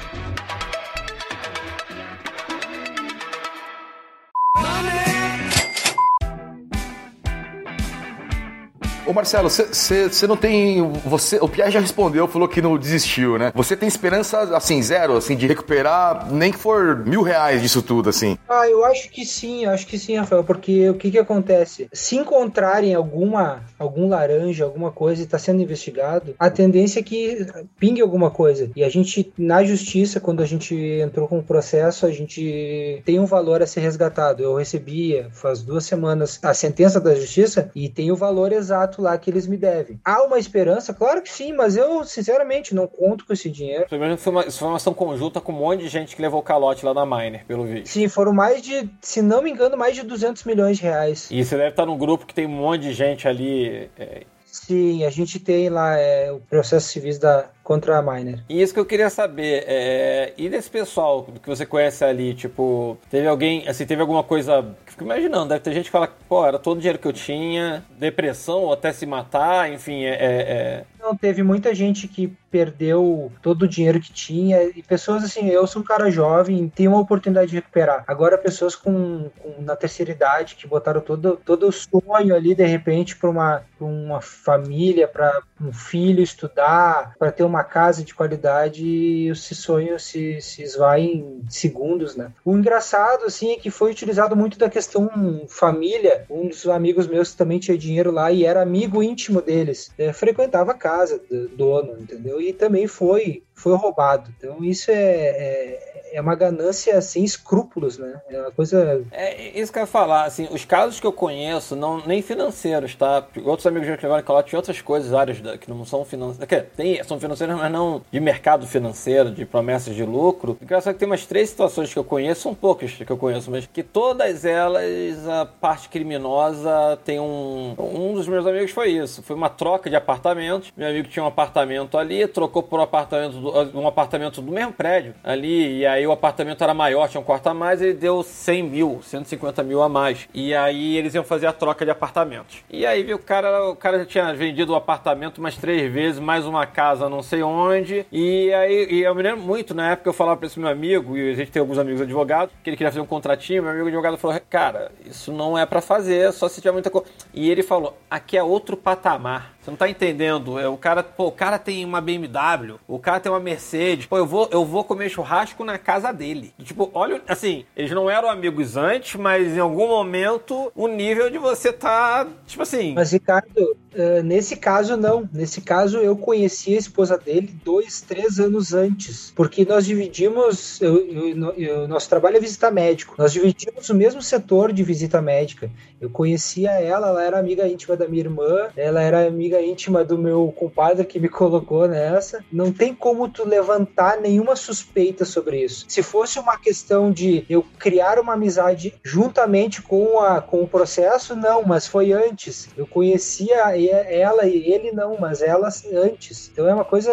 [9.08, 10.82] Ô Marcelo, você não tem.
[11.06, 13.54] Você, o Pierre já respondeu, falou que não desistiu, né?
[13.56, 18.10] Você tem esperança, assim, zero, assim, de recuperar nem que for mil reais disso tudo,
[18.10, 18.38] assim.
[18.50, 21.88] Ah, eu acho que sim, eu acho que sim, Rafael, porque o que que acontece?
[21.93, 27.48] Se encontrarem alguma, algum laranja, alguma coisa e está sendo investigado, a tendência é que
[27.80, 28.70] pingue alguma coisa.
[28.76, 33.20] E a gente, na justiça, quando a gente entrou com o processo, a gente tem
[33.20, 34.43] um valor a ser resgatado.
[34.43, 39.18] Eu recebia, faz duas semanas, a sentença da justiça e tem o valor exato lá
[39.18, 40.00] que eles me devem.
[40.04, 40.94] Há uma esperança?
[40.94, 43.86] Claro que sim, mas eu, sinceramente, não conto com esse dinheiro.
[43.88, 46.42] Primeiro, foi uma, isso foi uma ação conjunta com um monte de gente que levou
[46.42, 47.88] calote lá na Miner, pelo vídeo.
[47.88, 51.30] Sim, foram mais de, se não me engano, mais de 200 milhões de reais.
[51.32, 53.90] E você deve estar num grupo que tem um monte de gente ali.
[53.98, 58.40] é, Sim, a gente tem lá é, o processo civis da contra a Miner.
[58.48, 60.34] E isso que eu queria saber, é...
[60.38, 64.66] e desse pessoal que você conhece ali, tipo, teve alguém, assim, teve alguma coisa.
[64.86, 67.84] Fico imaginando, deve ter gente que fala, pô, era todo o dinheiro que eu tinha,
[68.00, 70.12] depressão ou até se matar, enfim, é.
[70.14, 75.24] é- é- Não, teve muita gente que perdeu todo o dinheiro que tinha e pessoas
[75.24, 78.04] assim, eu sou um cara jovem, tenho uma oportunidade de recuperar.
[78.08, 82.66] Agora pessoas com, com- na terceira idade que botaram todo todo o sonho ali de
[82.66, 88.13] repente para uma pra uma família, para um filho estudar, para ter uma casa de
[88.13, 92.32] qualidade, e esse sonho se, se esvai em segundos, né?
[92.43, 96.26] O engraçado assim é que foi utilizado muito da questão família.
[96.30, 99.91] Um dos amigos meus também tinha dinheiro lá e era amigo íntimo deles.
[99.98, 102.41] É, frequentava a casa do dono, entendeu?
[102.41, 104.32] E também foi foi roubado.
[104.38, 108.22] Então isso é, é, é uma ganância sem escrúpulos, né?
[108.30, 111.76] É uma coisa É isso que eu ia falar, assim, os casos que eu conheço,
[111.76, 113.26] não, nem financeiros, tá?
[113.43, 116.67] Outros amigos meus que levaram calote tinham outras coisas, áreas da- que não são financeiras.
[116.76, 120.58] Tem, são financeiras, mas não de mercado financeiro, de promessas de lucro.
[120.62, 123.65] Engraçado que tem umas três situações que eu conheço, são poucas que eu conheço, mas
[123.65, 127.76] que todas elas, a parte criminosa tem um.
[127.78, 129.22] Um dos meus amigos foi isso.
[129.24, 130.72] Foi uma troca de apartamentos.
[130.76, 134.74] Meu amigo tinha um apartamento ali, trocou por um apartamento do, um apartamento do mesmo
[134.74, 138.22] prédio ali, e aí o apartamento era maior, tinha um quarto a mais, ele deu
[138.22, 140.28] 100 mil, 150 mil a mais.
[140.34, 142.64] E aí eles iam fazer a troca de apartamentos.
[142.70, 146.20] E aí viu, o cara, o cara já tinha vendido o apartamento umas três vezes,
[146.20, 148.06] mais uma casa não sei onde.
[148.12, 151.18] E aí e eu me lembro muito, na época eu falava pra esse meu amigo,
[151.18, 153.88] e a gente tem alguns amigos advogados, que ele queria fazer um contratinho, meu amigo
[153.88, 157.08] advogado falou, cara, isso não é pra fazer, só se tiver muita coisa.
[157.34, 159.57] E ele falou, aqui é outro patamar.
[159.68, 160.58] Você não tá entendendo.
[160.58, 164.06] É, o cara, pô, o cara tem uma BMW, o cara tem uma Mercedes.
[164.06, 166.54] Pô, eu vou, eu vou comer churrasco na casa dele.
[166.64, 171.38] Tipo, olha, assim, eles não eram amigos antes, mas em algum momento o nível de
[171.38, 175.28] você tá, tipo assim, Mas, Ricardo, eh, nesse caso, não.
[175.34, 179.34] Nesse caso, eu conheci a esposa dele dois, três anos antes.
[179.36, 180.80] Porque nós dividimos.
[180.80, 183.16] Eu, nosso trabalho é visita médico.
[183.18, 185.72] Nós dividimos o mesmo setor de visita médica.
[186.00, 190.16] Eu conhecia ela, ela era amiga íntima da minha irmã, ela era amiga íntima do
[190.16, 192.46] meu compadre que me colocou nessa.
[192.52, 195.86] Não tem como tu levantar nenhuma suspeita sobre isso.
[195.88, 201.36] Se fosse uma questão de eu criar uma amizade juntamente com, a, com o processo,
[201.36, 202.70] não, mas foi antes.
[202.78, 206.50] Eu conhecia e- ela e ele não, mas ela antes.
[206.52, 207.12] Então é uma coisa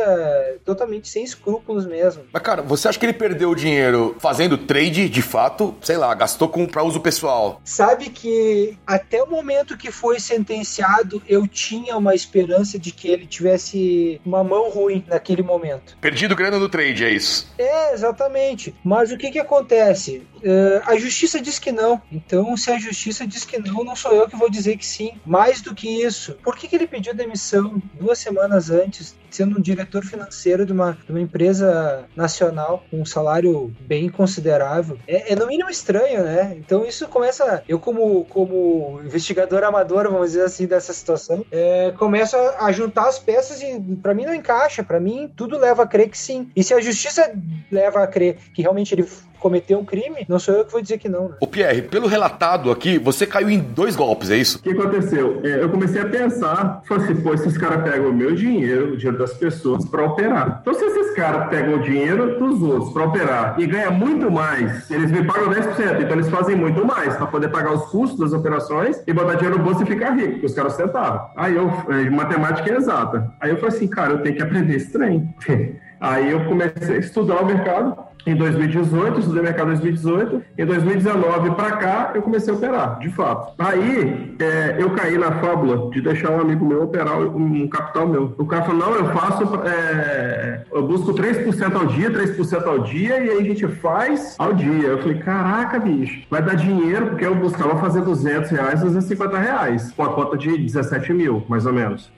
[0.65, 2.25] totalmente sem escrúpulos mesmo.
[2.33, 5.75] Mas, cara, você acha que ele perdeu o dinheiro fazendo trade, de fato?
[5.83, 7.61] Sei lá, gastou com, pra uso pessoal.
[7.65, 13.27] Sabe que até o momento que foi sentenciado, eu tinha uma esperança de que ele
[13.27, 15.97] tivesse uma mão ruim naquele momento.
[16.01, 17.53] Perdido grana no trade, é isso.
[17.59, 18.75] É, exatamente.
[18.85, 20.27] Mas o que que acontece?
[20.43, 22.01] Eh, a justiça diz que não.
[22.13, 25.13] Então, se a justiça diz que não, não sou eu que vou dizer que sim.
[25.25, 29.63] Mais do que isso, por que, que ele pediu demissão duas semanas antes, sendo um
[29.63, 34.99] diretor financeiro de uma, de uma empresa nacional com um salário bem considerável?
[35.07, 36.55] É, é no mínimo estranho, né?
[36.57, 37.63] Então, isso começa.
[37.69, 43.09] Eu, como, como investigador amador, vamos dizer assim, dessa situação, é, começo a, a juntar
[43.09, 44.83] as peças e para mim não encaixa.
[44.83, 46.51] Para mim, tudo leva a crer que sim.
[46.55, 47.33] E se a justiça
[47.71, 49.07] leva a crer que realmente ele
[49.45, 51.35] cometeu um crime, não sou eu que vou dizer que não, né?
[51.39, 54.57] Ô, Pierre, pelo relatado aqui, você caiu em dois golpes, é isso?
[54.57, 55.43] O que aconteceu?
[55.45, 58.97] É, eu comecei a pensar, falei assim, pô, esses caras pegam o meu dinheiro, o
[58.97, 60.61] dinheiro das pessoas, para operar.
[60.63, 64.91] Então, se esses caras pegam o dinheiro dos outros para operar e ganham muito mais,
[64.91, 68.33] eles me pagam 10%, então eles fazem muito mais para poder pagar os custos das
[68.33, 71.29] operações e botar dinheiro no bolso e ficar rico, porque os caras sentavam.
[71.37, 73.31] Aí eu, é, matemática é exata.
[73.39, 75.35] Aí eu falei assim, cara, eu tenho que aprender esse trem.
[76.01, 80.43] Aí eu comecei a estudar o mercado em 2018, estudei mercado em 2018.
[80.59, 83.53] Em 2019 para cá, eu comecei a operar, de fato.
[83.59, 88.35] Aí é, eu caí na fábula de deixar um amigo meu operar um, capital meu.
[88.39, 93.19] O cara falou: não, eu faço, é, eu busco 3% ao dia, 3% ao dia,
[93.19, 94.89] e aí a gente faz ao dia.
[94.89, 99.93] Eu falei: caraca, bicho, vai dar dinheiro, porque eu buscava fazer 200 reais, 250 reais,
[99.93, 102.11] com a conta de 17 mil, mais ou menos.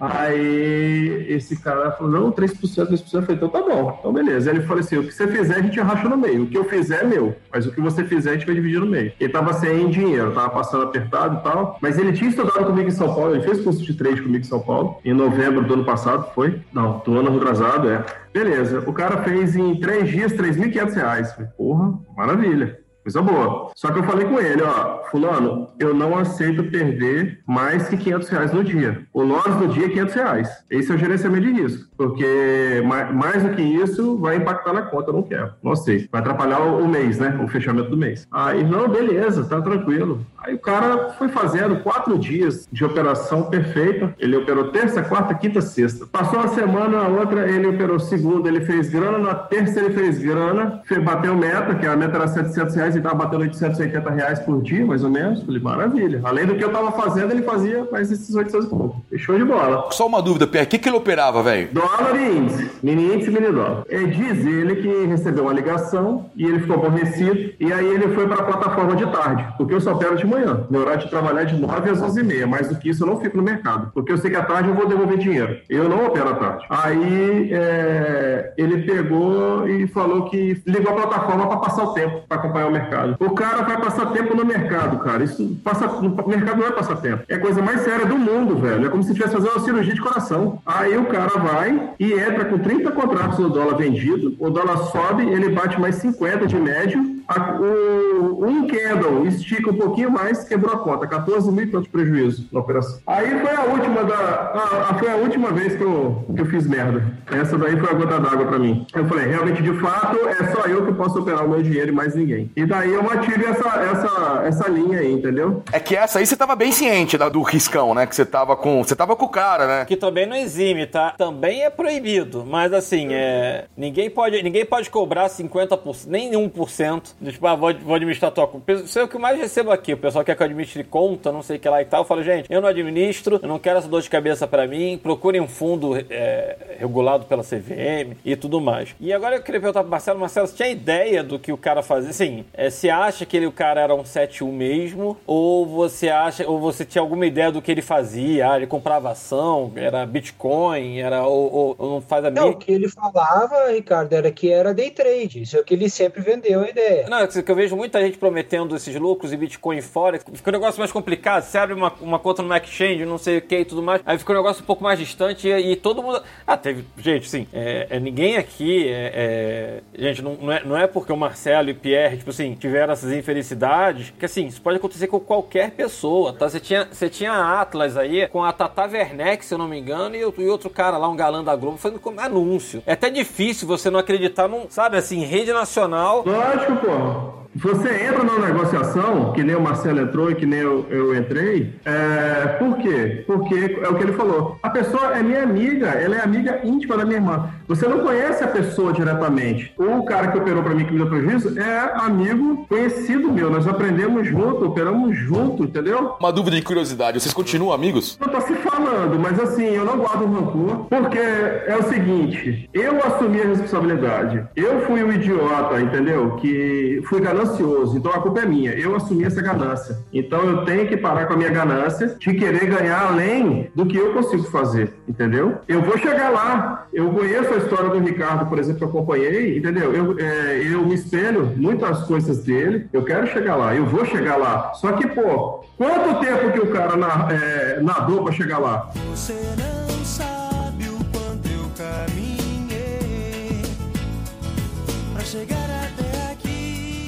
[0.00, 3.14] Aí esse cara falou, não, 3%, 3%.
[3.14, 4.50] Eu falei, então tá bom, então beleza.
[4.50, 6.44] Aí ele falou assim, o que você fizer a gente racha no meio.
[6.44, 8.80] O que eu fizer é meu, mas o que você fizer a gente vai dividir
[8.80, 9.12] no meio.
[9.20, 12.92] Ele tava sem dinheiro, tava passando apertado e tal, mas ele tinha estudado comigo em
[12.92, 15.84] São Paulo, ele fez curso de trade comigo em São Paulo, em novembro do ano
[15.84, 16.60] passado, foi?
[16.72, 18.04] Não, do ano retrasado, é.
[18.32, 21.32] Beleza, o cara fez em três dias 3.500 reais.
[21.32, 22.79] Falei, porra, maravilha.
[23.02, 23.70] Coisa boa.
[23.74, 28.28] Só que eu falei com ele, ó, fulano, eu não aceito perder mais que 500
[28.28, 29.02] reais no dia.
[29.12, 30.48] O loss do dia é 500 reais.
[30.70, 31.88] Esse é o gerenciamento de risco.
[31.96, 35.52] Porque ma- mais do que isso vai impactar na conta, eu não quero.
[35.62, 36.08] Não sei.
[36.12, 37.38] Vai atrapalhar o, mês, né?
[37.42, 38.26] O fechamento do mês.
[38.30, 40.24] Aí, não, beleza, tá tranquilo.
[40.38, 44.14] Aí o cara foi fazendo quatro dias de operação perfeita.
[44.18, 46.06] Ele operou terça, quarta, quinta, sexta.
[46.06, 49.18] Passou uma semana, a outra, ele operou segunda, ele fez grana.
[49.18, 50.82] Na terça, ele fez grana.
[51.02, 54.84] Bateu meta, que a meta era 700 reais, ele tava batendo 880 reais por dia,
[54.84, 55.42] mais ou menos.
[55.42, 56.20] Falei, maravilha.
[56.24, 59.02] Além do que eu tava fazendo, ele fazia mais esses 800 e pouco.
[59.16, 59.88] Show de bola.
[59.90, 61.68] Só uma dúvida, Pierre, o que, que ele operava, velho?
[61.72, 63.84] Dólar e índice, mini índice e mini dólar.
[63.88, 68.26] É, diz ele que recebeu uma ligação e ele ficou aborrecido e aí ele foi
[68.26, 70.66] para a plataforma de tarde, porque eu só opero de manhã.
[70.70, 73.02] Meu horário de trabalhar é de 9 às 11 e meia, mais do que isso
[73.02, 75.58] eu não fico no mercado, porque eu sei que à tarde eu vou devolver dinheiro.
[75.68, 76.66] Eu não opero à tarde.
[76.68, 82.38] Aí é, ele pegou e falou que ligou a plataforma para passar o tempo, para
[82.38, 82.79] acompanhar o mercado.
[83.18, 85.24] O cara vai passar tempo no mercado, cara.
[85.24, 87.22] Isso passa, no mercado não é passar tempo.
[87.28, 88.86] É a coisa mais séria do mundo, velho.
[88.86, 90.60] É como se estivesse fazendo uma cirurgia de coração.
[90.64, 95.28] Aí o cara vai e entra com 30 contratos no dólar vendido, o dólar sobe,
[95.28, 100.74] ele bate mais 50 de médio, a- o, um candle estica um pouquinho mais, quebrou
[100.74, 102.98] a conta, 14 mil e tanto de prejuízo na operação.
[103.06, 106.46] Aí foi a última da, a- a- foi a última vez que eu, que eu
[106.46, 107.04] fiz merda.
[107.30, 108.86] Essa daí foi a gota d'água pra mim.
[108.94, 111.92] Eu falei, realmente, de fato, é só eu que posso operar o meu dinheiro e
[111.92, 112.50] mais ninguém.
[112.56, 115.62] E daí eu mantive essa, essa, essa linha aí, entendeu?
[115.72, 118.06] É que essa aí você tava bem ciente da- do riscão, né?
[118.06, 118.82] Que você tava com.
[118.82, 119.84] Você tava com o cara, né?
[119.84, 121.14] Que também não exime, tá?
[121.16, 123.66] Também é proibido, mas assim, é.
[123.76, 127.14] Ninguém pode, ninguém pode cobrar 50%, nem 1%.
[127.22, 128.72] Tipo, ah, vou, vou administrar tua conta.
[128.72, 129.92] Isso é o que eu mais recebo aqui.
[129.92, 132.00] O pessoal quer que eu administre conta, não sei o que lá e tal.
[132.00, 134.98] Eu falo, gente, eu não administro, eu não quero essa dor de cabeça pra mim.
[135.02, 138.94] Procurem um fundo é, regulado pela CVM e tudo mais.
[139.00, 141.82] E agora eu queria perguntar pro Marcelo, Marcelo, você tinha ideia do que o cara
[141.82, 142.10] fazia?
[142.10, 145.16] Assim, é, você acha que ele, o cara era um 71 mesmo?
[145.26, 148.50] Ou você acha, ou você tinha alguma ideia do que ele fazia?
[148.52, 152.56] Ah, ele comprava ação, era Bitcoin, era ou, ou- ou não faz a Não, mínima.
[152.56, 155.42] o que ele falava, Ricardo, era que era day trade.
[155.42, 157.08] Isso é o que ele sempre vendeu a ideia.
[157.10, 160.20] Não, é que eu vejo muita gente prometendo esses lucros e Bitcoin fora.
[160.32, 161.42] Fica um negócio mais complicado.
[161.42, 164.00] Você abre uma, uma conta numa exchange, não sei o que e tudo mais.
[164.06, 166.22] Aí fica um negócio um pouco mais distante e, e todo mundo.
[166.46, 166.84] Ah, teve.
[166.98, 167.48] Gente, sim.
[167.52, 168.88] É, é ninguém aqui.
[168.88, 172.30] É, é- Gente, não, não, é, não é porque o Marcelo e o Pierre, tipo
[172.30, 174.12] assim, tiveram essas infelicidades.
[174.16, 176.48] Que assim, isso pode acontecer com qualquer pessoa, tá?
[176.48, 179.80] Você tinha, você tinha a Atlas aí com a Tata Werneck, se eu não me
[179.80, 182.84] engano, e, e outro cara lá, um galã da Globo, fazendo como anúncio.
[182.86, 186.22] É até difícil você não acreditar num, sabe assim, rede nacional.
[186.24, 186.99] Lógico, pô.
[187.00, 187.49] Yo.
[187.54, 191.74] Você entra numa negociação, que nem o Marcelo entrou e que nem eu, eu entrei,
[191.84, 193.24] é, por quê?
[193.26, 194.56] Porque é o que ele falou.
[194.62, 197.50] A pessoa é minha amiga, ela é amiga íntima da minha irmã.
[197.66, 199.72] Você não conhece a pessoa diretamente.
[199.76, 203.50] O cara que operou pra mim que me deu prejuízo é amigo conhecido meu.
[203.50, 206.14] Nós aprendemos junto, operamos junto, entendeu?
[206.20, 208.16] Uma dúvida de curiosidade, vocês continuam amigos?
[208.20, 212.98] Não tá se falando, mas assim, eu não guardo rancor, porque é o seguinte, eu
[213.04, 214.44] assumi a responsabilidade.
[214.54, 216.36] Eu fui o idiota, entendeu?
[216.36, 218.72] Que fui ganancioso, então a culpa é minha.
[218.72, 219.98] Eu assumi essa ganância.
[220.12, 223.96] Então eu tenho que parar com a minha ganância de querer ganhar além do que
[223.96, 225.58] eu consigo fazer, entendeu?
[225.66, 226.86] Eu vou chegar lá.
[226.92, 229.92] Eu conheço a história do Ricardo, por exemplo, que eu acompanhei, entendeu?
[229.92, 232.88] Eu, é, eu me espelho muitas coisas dele.
[232.92, 234.72] Eu quero chegar lá, eu vou chegar lá.
[234.74, 238.90] Só que, pô, quanto tempo que o cara na, é, nadou pra chegar lá?
[239.14, 239.79] Você não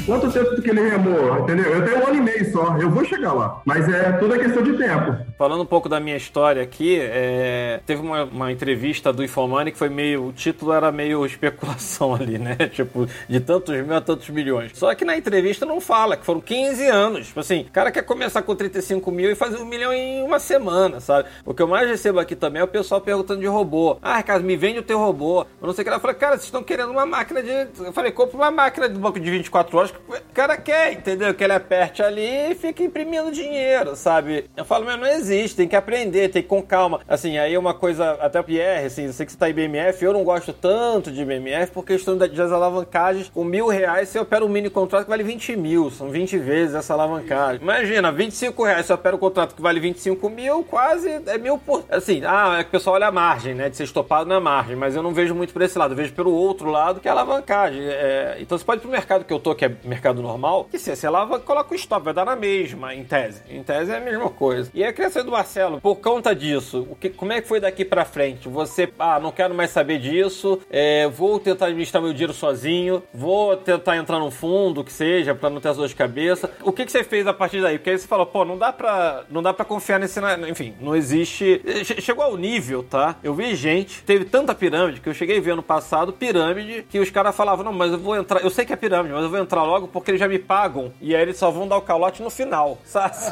[0.05, 1.73] Quanto tempo que ele remou, entendeu?
[1.73, 3.63] Eu tenho um ano e meio só, eu vou chegar lá.
[3.65, 5.17] Mas é tudo é questão de tempo.
[5.39, 9.79] Falando um pouco da minha história aqui, é, teve uma, uma entrevista do Infomani que
[9.79, 10.27] foi meio.
[10.27, 12.57] O título era meio especulação ali, né?
[12.73, 14.73] Tipo, de tantos mil a tantos milhões.
[14.75, 17.27] Só que na entrevista não fala, que foram 15 anos.
[17.29, 20.41] Tipo assim, o cara quer começar com 35 mil e fazer um milhão em uma
[20.41, 21.29] semana, sabe?
[21.45, 23.99] O que eu mais recebo aqui também é o pessoal perguntando de robô.
[24.03, 25.47] Ah, Ricardo, me vende o teu robô.
[25.61, 25.95] Eu não sei o que.
[25.95, 27.51] Eu falei, cara, vocês estão querendo uma máquina de.
[27.79, 31.33] Eu falei, compra uma máquina do banco de 24 horas que o cara quer, entendeu?
[31.35, 34.47] Que ele aperte ali e fica imprimindo dinheiro, sabe?
[34.57, 37.01] Eu falo, mas não existe, tem que aprender, tem que ir com calma.
[37.09, 40.05] Assim, aí uma coisa, até o Pierre, assim, eu sei que você tá em BMF,
[40.05, 43.29] eu não gosto tanto de BMF por questão da- das alavancagens.
[43.29, 46.75] Com mil reais você opera um mini contrato que vale 20 mil, são 20 vezes
[46.75, 47.61] essa alavancagem.
[47.63, 51.85] Imagina, 25 reais você opera um contrato que vale 25 mil, quase é mil por.
[51.91, 53.69] Assim, ah, é que o pessoal olha a margem, né?
[53.69, 56.13] De ser estopado na margem, mas eu não vejo muito por esse lado, eu vejo
[56.13, 57.83] pelo outro lado que é a alavancagem.
[57.85, 60.67] É, então você pode ir pro mercado que eu tô, que é mercado do normal,
[60.71, 63.43] que se você lava, coloca o stop, vai dar na mesma, em tese.
[63.49, 64.71] Em tese é a mesma coisa.
[64.75, 67.85] E queria saber do Marcelo, por conta disso, o que, como é que foi daqui
[67.85, 68.49] pra frente?
[68.49, 73.57] Você, ah, não quero mais saber disso, é, vou tentar administrar meu dinheiro sozinho, vou
[73.57, 76.51] tentar entrar num fundo, que seja, pra não ter as dores de cabeça.
[76.63, 77.79] O que, que você fez a partir daí?
[77.79, 80.21] Porque aí você falou, pô, não dá pra, não dá pra confiar nesse.
[80.49, 81.61] Enfim, não existe.
[81.85, 83.17] che- Chegou ao nível, tá?
[83.23, 86.99] Eu vi gente, teve tanta pirâmide que eu cheguei a ver ano passado, pirâmide, que
[86.99, 88.41] os caras falavam, não, mas eu vou entrar.
[88.43, 90.93] Eu sei que é pirâmide, mas eu vou entrar logo porque eles já me pagam.
[91.01, 93.15] E aí eles só vão dar o calote no final, sabe?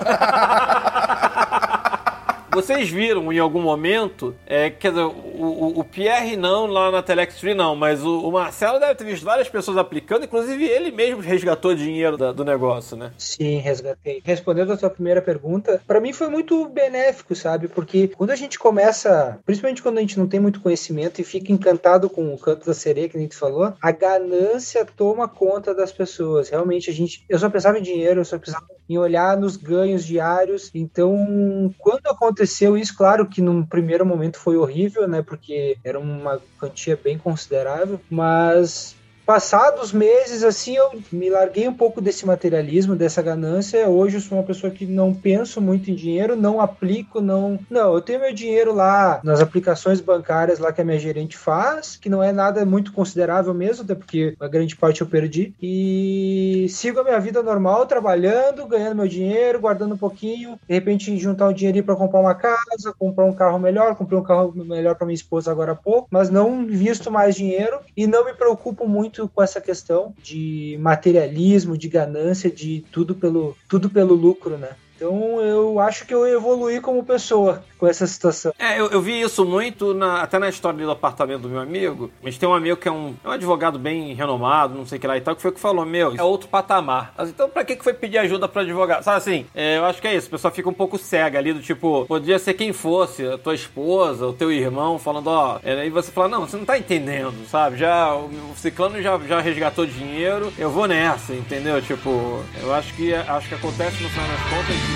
[2.53, 5.09] Vocês viram em algum momento, é, quer dizer,
[5.45, 9.25] o, Pierre não lá na Telex Free não, mas o, o Marcelo deve ter visto
[9.25, 13.13] várias pessoas aplicando, inclusive ele mesmo resgatou dinheiro da- do negócio, né?
[13.19, 14.21] Sim, resgatei.
[14.25, 17.69] Respondendo a tua primeira pergunta, pra mim foi muito benéfico, sabe?
[17.69, 21.53] Porque quando a gente começa, principalmente quando a gente não tem muito conhecimento e fica
[21.53, 25.93] encantado com o canto da sereia, que a gente falou, a ganância toma conta das
[25.93, 26.49] pessoas.
[26.49, 30.05] Realmente a gente, eu só pensava em dinheiro, eu só pensava em olhar nos ganhos
[30.05, 30.71] diários.
[30.75, 35.23] Então, quando aconteceu isso, claro que num primeiro momento foi horrível, né?
[35.31, 38.97] Porque era uma quantia bem considerável, mas
[39.31, 43.89] passados meses, assim, eu me larguei um pouco desse materialismo, dessa ganância.
[43.89, 47.57] Hoje eu sou uma pessoa que não penso muito em dinheiro, não aplico, não.
[47.71, 51.97] Não, eu tenho meu dinheiro lá nas aplicações bancárias lá que a minha gerente faz,
[51.97, 55.55] que não é nada muito considerável mesmo, até porque a grande parte eu perdi.
[55.63, 61.17] E sigo a minha vida normal, trabalhando, ganhando meu dinheiro, guardando um pouquinho, de repente
[61.19, 64.97] juntar um dinheirinho para comprar uma casa, comprar um carro melhor, comprei um carro melhor
[64.97, 68.89] para minha esposa agora há pouco, mas não invisto mais dinheiro e não me preocupo
[68.89, 74.71] muito com essa questão de materialismo, de ganância, de tudo pelo, tudo pelo lucro, né?
[75.01, 78.53] Então eu acho que eu evoluí como pessoa com essa situação.
[78.59, 82.11] É, eu, eu vi isso muito na- até na história do apartamento do meu amigo.
[82.23, 84.99] A gente tem um amigo que é um, é um advogado bem renomado, não sei
[84.99, 87.15] o que lá e tal, que foi o que falou, meu, é outro patamar.
[87.21, 89.03] Então pra que que foi pedir ajuda pra advogado?
[89.03, 91.55] Sabe assim, é, eu acho que é isso, a pessoa fica um pouco cega ali,
[91.55, 95.73] do tipo, podia ser quem fosse, a tua esposa, o teu irmão, falando, ó, é,
[95.81, 97.79] aí você fala, não, você não tá entendendo, sabe?
[97.79, 101.81] Já, o, o ciclano já, já resgatou dinheiro, eu vou nessa, entendeu?
[101.81, 104.90] Tipo, eu acho que, acho que acontece no final das contas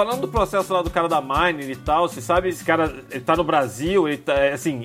[0.00, 3.20] Falando do processo lá do cara da Miner e tal, você sabe, esse cara, ele
[3.20, 4.84] tá no Brasil, ele tá, é, assim,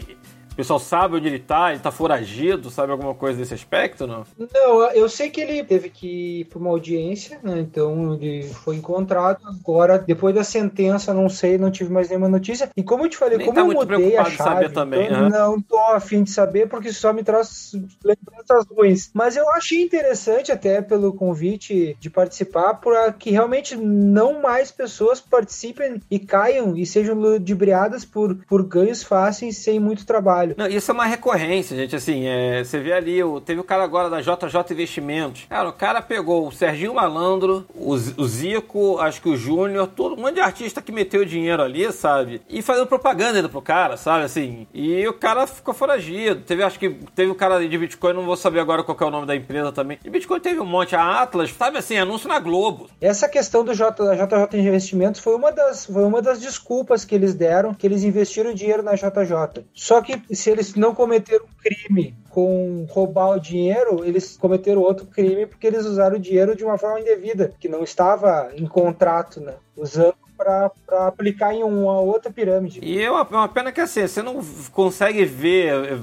[0.56, 4.24] o pessoal sabe onde ele tá, ele tá foragido, sabe alguma coisa desse aspecto, não?
[4.38, 7.60] Não, eu sei que ele teve que ir para uma audiência, né?
[7.60, 9.40] Então ele foi encontrado.
[9.46, 12.70] Agora, depois da sentença, não sei, não tive mais nenhuma notícia.
[12.74, 14.50] E como eu te falei, Nem como tá eu muito mudei a preocupado em chave,
[14.50, 19.12] saber também, então não tô afim de saber porque só me traz lembranças ruins.
[19.14, 25.20] Mas eu achei interessante até pelo convite de participar para que realmente não mais pessoas
[25.20, 30.45] participem e caiam e sejam ludibriadas por, por ganhos fáceis sem muito trabalho.
[30.58, 31.96] Não, isso é uma recorrência, gente.
[31.96, 35.46] Assim, é, você vê ali, o- teve o cara agora da JJ Investimentos.
[35.50, 40.16] Cara, o cara pegou o Serginho Malandro, o, o Zico, acho que o Júnior, todo
[40.16, 42.42] um monte de artista que meteu dinheiro ali, sabe?
[42.50, 44.26] E fazendo propaganda ainda pro cara, sabe?
[44.26, 46.42] Assim, e o cara ficou foragido.
[46.42, 49.10] Teve, acho que teve o cara de Bitcoin, não vou saber agora qual é o
[49.12, 49.98] nome da empresa também.
[50.04, 52.90] De Bitcoin teve um monte, a Atlas, sabe assim, anúncio na Globo.
[53.02, 57.16] Essa questão do J, da JJ Investimentos foi uma, das, foi uma das desculpas que
[57.16, 59.66] eles deram, que eles investiram dinheiro na JJ.
[59.74, 65.06] Só que se eles não cometeram um crime com roubar o dinheiro, eles cometeram outro
[65.06, 69.40] crime porque eles usaram o dinheiro de uma forma indevida, que não estava em contrato,
[69.40, 69.54] né?
[69.76, 72.80] Usando para aplicar em uma outra pirâmide.
[72.84, 76.00] E é uma, uma pena que assim, você não consegue ver.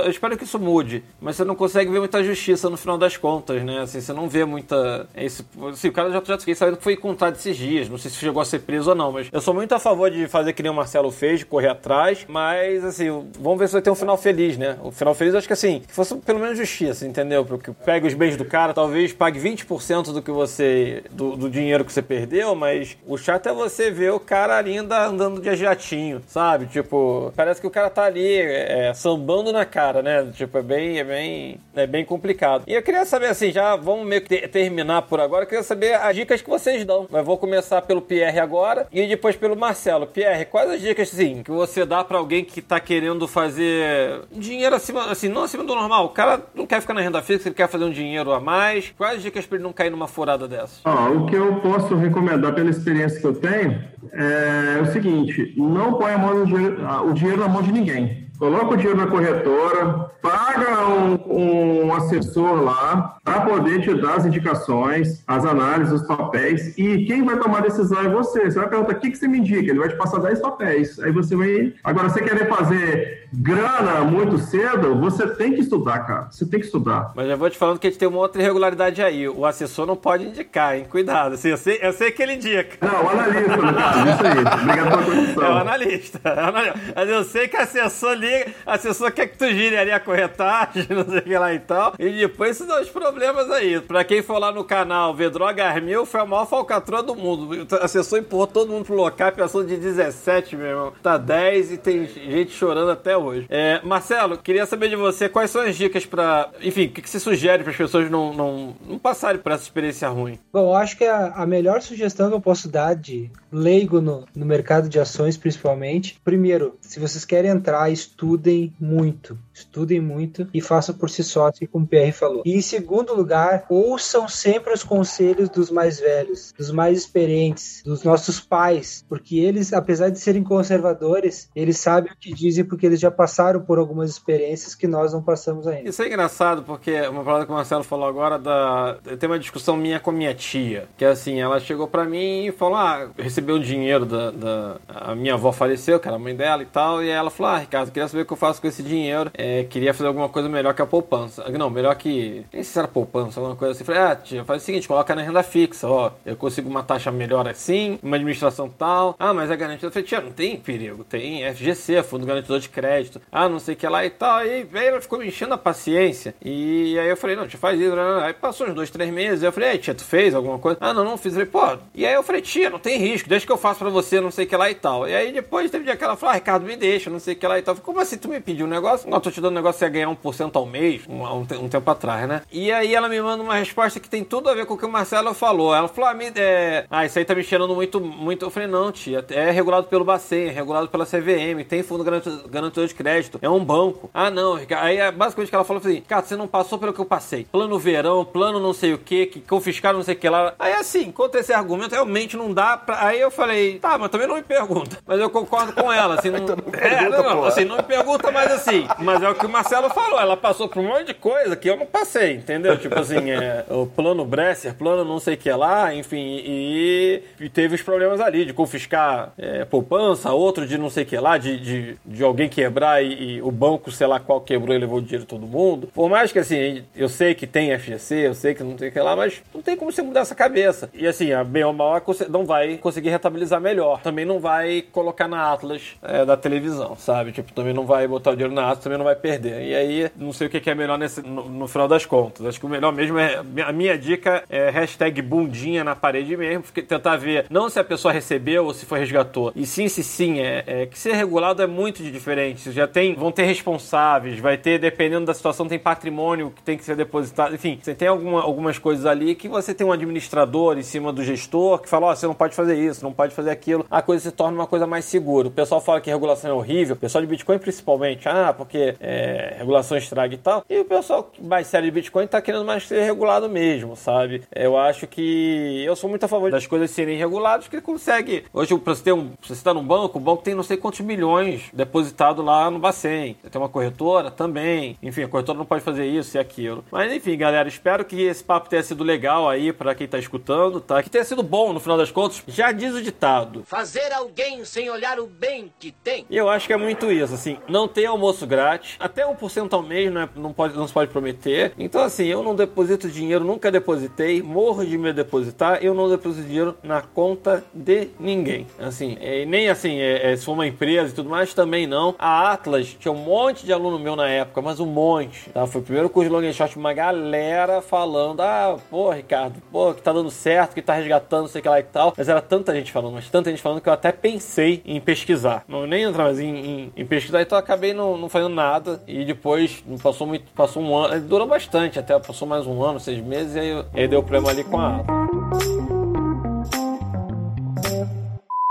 [0.00, 3.16] Eu espero que isso mude, mas você não consegue ver muita justiça no final das
[3.16, 3.80] contas, né?
[3.80, 5.06] Assim, você não vê muita.
[5.16, 8.10] Isso, assim, o cara já, já fiquei sabendo que foi encontrado esses dias, não sei
[8.10, 10.52] se chegou a ser preso ou não, mas eu sou muito a favor de fazer
[10.52, 13.08] que nem o Marcelo fez, de correr atrás, mas assim,
[13.38, 14.78] vamos ver se vai ter um final feliz, né?
[14.82, 17.44] O final feliz, acho que assim, que fosse pelo menos justiça, entendeu?
[17.44, 21.02] Porque pega os bens do cara, talvez pague 20% do que você.
[21.10, 25.06] Do, do dinheiro que você perdeu, mas o chato é você ver o cara ainda
[25.06, 26.66] andando de jatinho, sabe?
[26.66, 30.28] Tipo, parece que o cara tá ali é, sambando na cara, né?
[30.34, 32.64] Tipo, é bem, é bem, é bem complicado.
[32.66, 35.62] E eu queria saber assim, já vamos meio que ter- terminar por agora, eu queria
[35.62, 37.06] saber as dicas que vocês dão.
[37.10, 40.06] Mas vou começar pelo Pierre agora e depois pelo Marcelo.
[40.06, 44.74] Pierre, quais as dicas assim que você dá pra alguém que tá querendo fazer dinheiro
[44.74, 46.06] acima, assim, não acima do normal?
[46.06, 48.92] O cara não quer ficar na renda fixa, ele quer fazer um dinheiro a mais.
[48.96, 50.80] Quais as dicas pra ele não cair numa furada dessa?
[50.84, 55.94] Ó, o que eu posso recomendar pela experiência que eu tenho é o seguinte: não
[55.94, 56.44] põe a mão
[56.86, 58.27] ah, o dinheiro na mão de ninguém.
[58.38, 64.26] Coloca o dinheiro na corretora, paga um, um assessor lá para poder te dar as
[64.26, 66.76] indicações, as análises, os papéis.
[66.78, 68.50] E quem vai tomar a decisão é você.
[68.50, 69.70] Você vai perguntar o que, que você me indica.
[69.70, 70.98] Ele vai te passar 10 papéis.
[71.00, 71.74] Aí você vai.
[71.82, 76.28] Agora, você querer fazer grana muito cedo, você tem que estudar, cara.
[76.30, 77.12] Você tem que estudar.
[77.14, 79.28] Mas já vou te falando que a gente tem uma outra irregularidade aí.
[79.28, 80.86] O assessor não pode indicar, hein?
[80.88, 81.34] Cuidado.
[81.34, 82.86] Assim, eu, sei, eu sei que ele indica.
[82.86, 84.60] Não, o analista, no caso, isso aí.
[84.62, 85.42] Obrigado pela correção.
[85.44, 86.20] É o analista.
[86.24, 86.80] é o analista.
[86.94, 90.00] Mas eu sei que o assessor liga, o assessor quer que tu gire ali a
[90.00, 91.94] corretagem, não sei o que lá e tal.
[91.98, 93.80] E depois isso dá os problemas aí.
[93.80, 97.66] Pra quem for lá no canal ver Drogas Mil, foi a maior falcatrua do mundo.
[97.70, 100.92] O assessor empurrou todo mundo pro local, pensou de 17, meu irmão.
[101.02, 103.46] Tá 10 e tem gente chorando até hoje.
[103.48, 106.50] É, Marcelo, queria saber de você quais são as dicas pra.
[106.62, 109.64] Enfim, o que, que você sugere para as pessoas não, não, não passarem por essa
[109.64, 110.38] experiência ruim?
[110.52, 114.24] Bom, eu acho que a, a melhor sugestão que eu posso dar de leigo no,
[114.34, 119.38] no mercado de ações, principalmente, primeiro, se vocês querem entrar, estudem muito.
[119.58, 122.42] Estudem muito e façam por si só, assim como o PR falou.
[122.44, 128.02] E em segundo lugar, ouçam sempre os conselhos dos mais velhos, dos mais experientes, dos
[128.02, 133.00] nossos pais, porque eles, apesar de serem conservadores, eles sabem o que dizem porque eles
[133.00, 135.88] já passaram por algumas experiências que nós não passamos ainda.
[135.88, 138.98] Isso é engraçado, porque uma palavra que o Marcelo falou agora da.
[139.18, 140.88] Tem uma discussão minha com minha tia.
[140.96, 144.76] Que é assim, ela chegou pra mim e falou: Ah, recebeu um dinheiro da, da.
[144.88, 147.02] A minha avó faleceu, que era a mãe dela e tal.
[147.02, 149.30] E ela falou: Ah, Ricardo, queria saber o que eu faço com esse dinheiro.
[149.34, 151.48] É, queria fazer alguma coisa melhor que a poupança.
[151.50, 152.44] Não, melhor que.
[152.52, 153.84] Nem sei se era poupança, alguma coisa assim.
[153.84, 156.12] Falei: Ah, tia, faz o seguinte, coloca na renda fixa, ó.
[156.24, 159.16] Eu consigo uma taxa melhor assim, uma administração tal.
[159.18, 159.90] Ah, mas é garantida.
[159.90, 161.04] Falei: Tia, não tem perigo.
[161.04, 163.20] Tem FGC, Fundo Garantidor de Crédito.
[163.30, 164.44] Ah, não sei o que lá e tal.
[164.44, 166.34] E aí ela ficou me enchendo a paciência.
[166.44, 167.94] E aí eu falei, não, tia, faz isso.
[168.22, 169.42] Aí passou uns dois, três meses.
[169.42, 170.78] Eu falei, tia, tu fez alguma coisa?
[170.80, 171.36] Ah, não, não fiz.
[171.36, 171.82] Eu falei, pô.
[171.94, 174.30] E aí eu falei, tia, não tem risco, deixa que eu faço pra você, não
[174.30, 175.08] sei o que lá e tal.
[175.08, 177.36] E aí depois teve dia que ela falou, ah, Ricardo, me deixa, não sei o
[177.36, 177.74] que lá e tal.
[177.74, 179.08] Falei, como assim tu me pediu um negócio?
[179.08, 181.68] Não, tô te dando um negócio, você ia ganhar 1% ao mês, um, um, um
[181.68, 182.42] tempo atrás, né?
[182.50, 184.86] E aí ela me manda uma resposta que tem tudo a ver com o que
[184.86, 185.74] o Marcelo falou.
[185.74, 186.84] Ela falou, ah, me, é...
[186.90, 188.44] ah isso aí tá me cheirando muito, muito.
[188.44, 192.48] Eu falei, não, tia, é regulado pelo Bacen, é regulado pela CVM, tem fundo garanti-
[192.48, 194.10] garantidor de crédito, é um banco.
[194.12, 194.58] Ah, não.
[194.80, 197.04] Aí é basicamente o que ela falou assim, cara, você não passou pelo que eu
[197.04, 197.46] passei.
[197.50, 200.54] Plano verão, plano não sei o que, que confiscaram não sei o que lá.
[200.58, 203.06] Aí assim, contra esse argumento, realmente não dá pra.
[203.06, 204.98] Aí eu falei, tá, mas também não me pergunta.
[205.06, 206.38] Mas eu concordo com ela, assim, não.
[206.72, 208.86] é, pergunta, não, não, assim, não me pergunta mais assim.
[208.98, 211.68] Mas é o que o Marcelo falou, ela passou por um monte de coisa que
[211.68, 212.76] eu não passei, entendeu?
[212.78, 217.48] Tipo assim, é, o plano Bresser, plano não sei o que lá, enfim, e, e
[217.48, 221.38] teve os problemas ali de confiscar é, poupança, outro de não sei o que lá,
[221.38, 224.98] de, de, de alguém quebrar e, e o banco, sei lá qual, quebrou e levou
[224.98, 225.88] o dinheiro de todo mundo.
[225.94, 228.92] Por mais que assim, eu sei que tem FGC, eu sei que não tem o
[228.92, 230.90] que lá, mas não tem como você mudar essa cabeça.
[230.94, 234.00] E assim, a bem ou mal não vai conseguir rentabilizar melhor.
[234.00, 237.32] Também não vai colocar na Atlas é, da televisão, sabe?
[237.32, 239.62] Tipo, também não vai botar o dinheiro na Atlas, também não vai perder.
[239.62, 242.46] E aí, não sei o que é melhor nesse, no, no final das contas.
[242.46, 243.42] Acho que o melhor mesmo é.
[243.66, 247.84] A minha dica é hashtag bundinha na parede mesmo, porque tentar ver não se a
[247.84, 249.52] pessoa recebeu ou se foi resgatou.
[249.54, 252.70] E sim, se sim, é, é que ser regulado é muito diferente.
[252.72, 256.84] Já tem, vão ter responsáveis, vai ter, dependendo da situação, tem patrimônio que tem que
[256.84, 257.54] ser depositado.
[257.54, 261.22] Enfim, você tem alguma, algumas coisas ali que você tem um administrador em cima do
[261.22, 263.86] gestor que fala, ó, você não pode fazer isso, não pode fazer aquilo.
[263.90, 265.48] A coisa se torna uma coisa mais segura.
[265.48, 269.54] O pessoal fala que regulação é horrível, o pessoal de Bitcoin principalmente, ah, porque é,
[269.58, 270.64] regulação estraga e tal.
[270.68, 274.42] E o pessoal mais sério de Bitcoin tá querendo mais ser regulado mesmo, sabe?
[274.54, 278.44] Eu acho que eu sou muito a favor das coisas serem reguladas, porque consegue.
[278.52, 279.30] Hoje, pra você ter um.
[279.42, 282.78] Se você tá num banco, o banco tem não sei quantos milhões depositado lá no
[282.78, 283.36] Bacen.
[283.42, 284.98] Você tem uma corretora também.
[285.02, 286.84] Enfim, a corretora não pode fazer isso e aquilo.
[286.90, 290.80] Mas enfim, galera, espero que esse papo tenha sido legal aí pra quem tá escutando,
[290.80, 291.02] tá?
[291.02, 292.42] Que tenha sido bom no final das contas.
[292.46, 293.62] Já diz o ditado.
[293.64, 296.26] Fazer alguém sem olhar o bem que tem.
[296.30, 299.82] E eu acho que é muito isso, assim, não tem almoço grátis, até 1% ao
[299.82, 301.72] mês não, é- não, pode, não se pode prometer.
[301.78, 306.46] Então, assim, eu não deposito dinheiro, nunca depositei, morro de de depositar, eu não deposito
[306.46, 308.66] dinheiro na conta de ninguém.
[308.78, 312.14] Assim, é, nem assim, é, é, se for uma empresa e tudo mais, também não.
[312.18, 315.50] A Atlas tinha um monte de aluno meu na época, mas um monte.
[315.50, 315.66] Tá?
[315.66, 319.94] Foi o primeiro curso de long and short, uma galera falando, ah, pô, Ricardo, pô,
[319.94, 322.12] que tá dando certo, que tá resgatando, sei que lá e tal.
[322.16, 325.64] Mas era tanta gente falando, mas tanta gente falando que eu até pensei em pesquisar.
[325.68, 328.77] Não nem entrar mais em, em, em pesquisar, então acabei não, não fazendo nada.
[329.06, 333.20] E depois passou muito, passou um ano, durou bastante, até passou mais um ano, seis
[333.20, 335.28] meses, e aí, aí deu problema ali com a Atlas.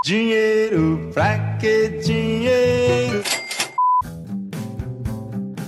[0.04, 3.24] Dinheiro, pra que dinheiro?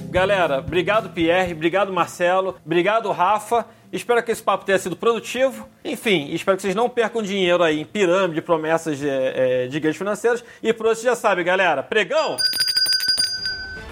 [0.09, 3.65] Galera, obrigado Pierre, obrigado Marcelo, obrigado Rafa.
[3.91, 5.67] Espero que esse papo tenha sido produtivo.
[5.83, 9.97] Enfim, espero que vocês não percam dinheiro aí em pirâmide, promessas de, é, de ganhos
[9.97, 10.43] financeiros.
[10.61, 11.81] E por hoje já sabe, galera.
[11.81, 12.37] Pregão!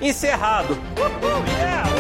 [0.02, 0.78] Encerrado.
[1.48, 1.97] Yeah!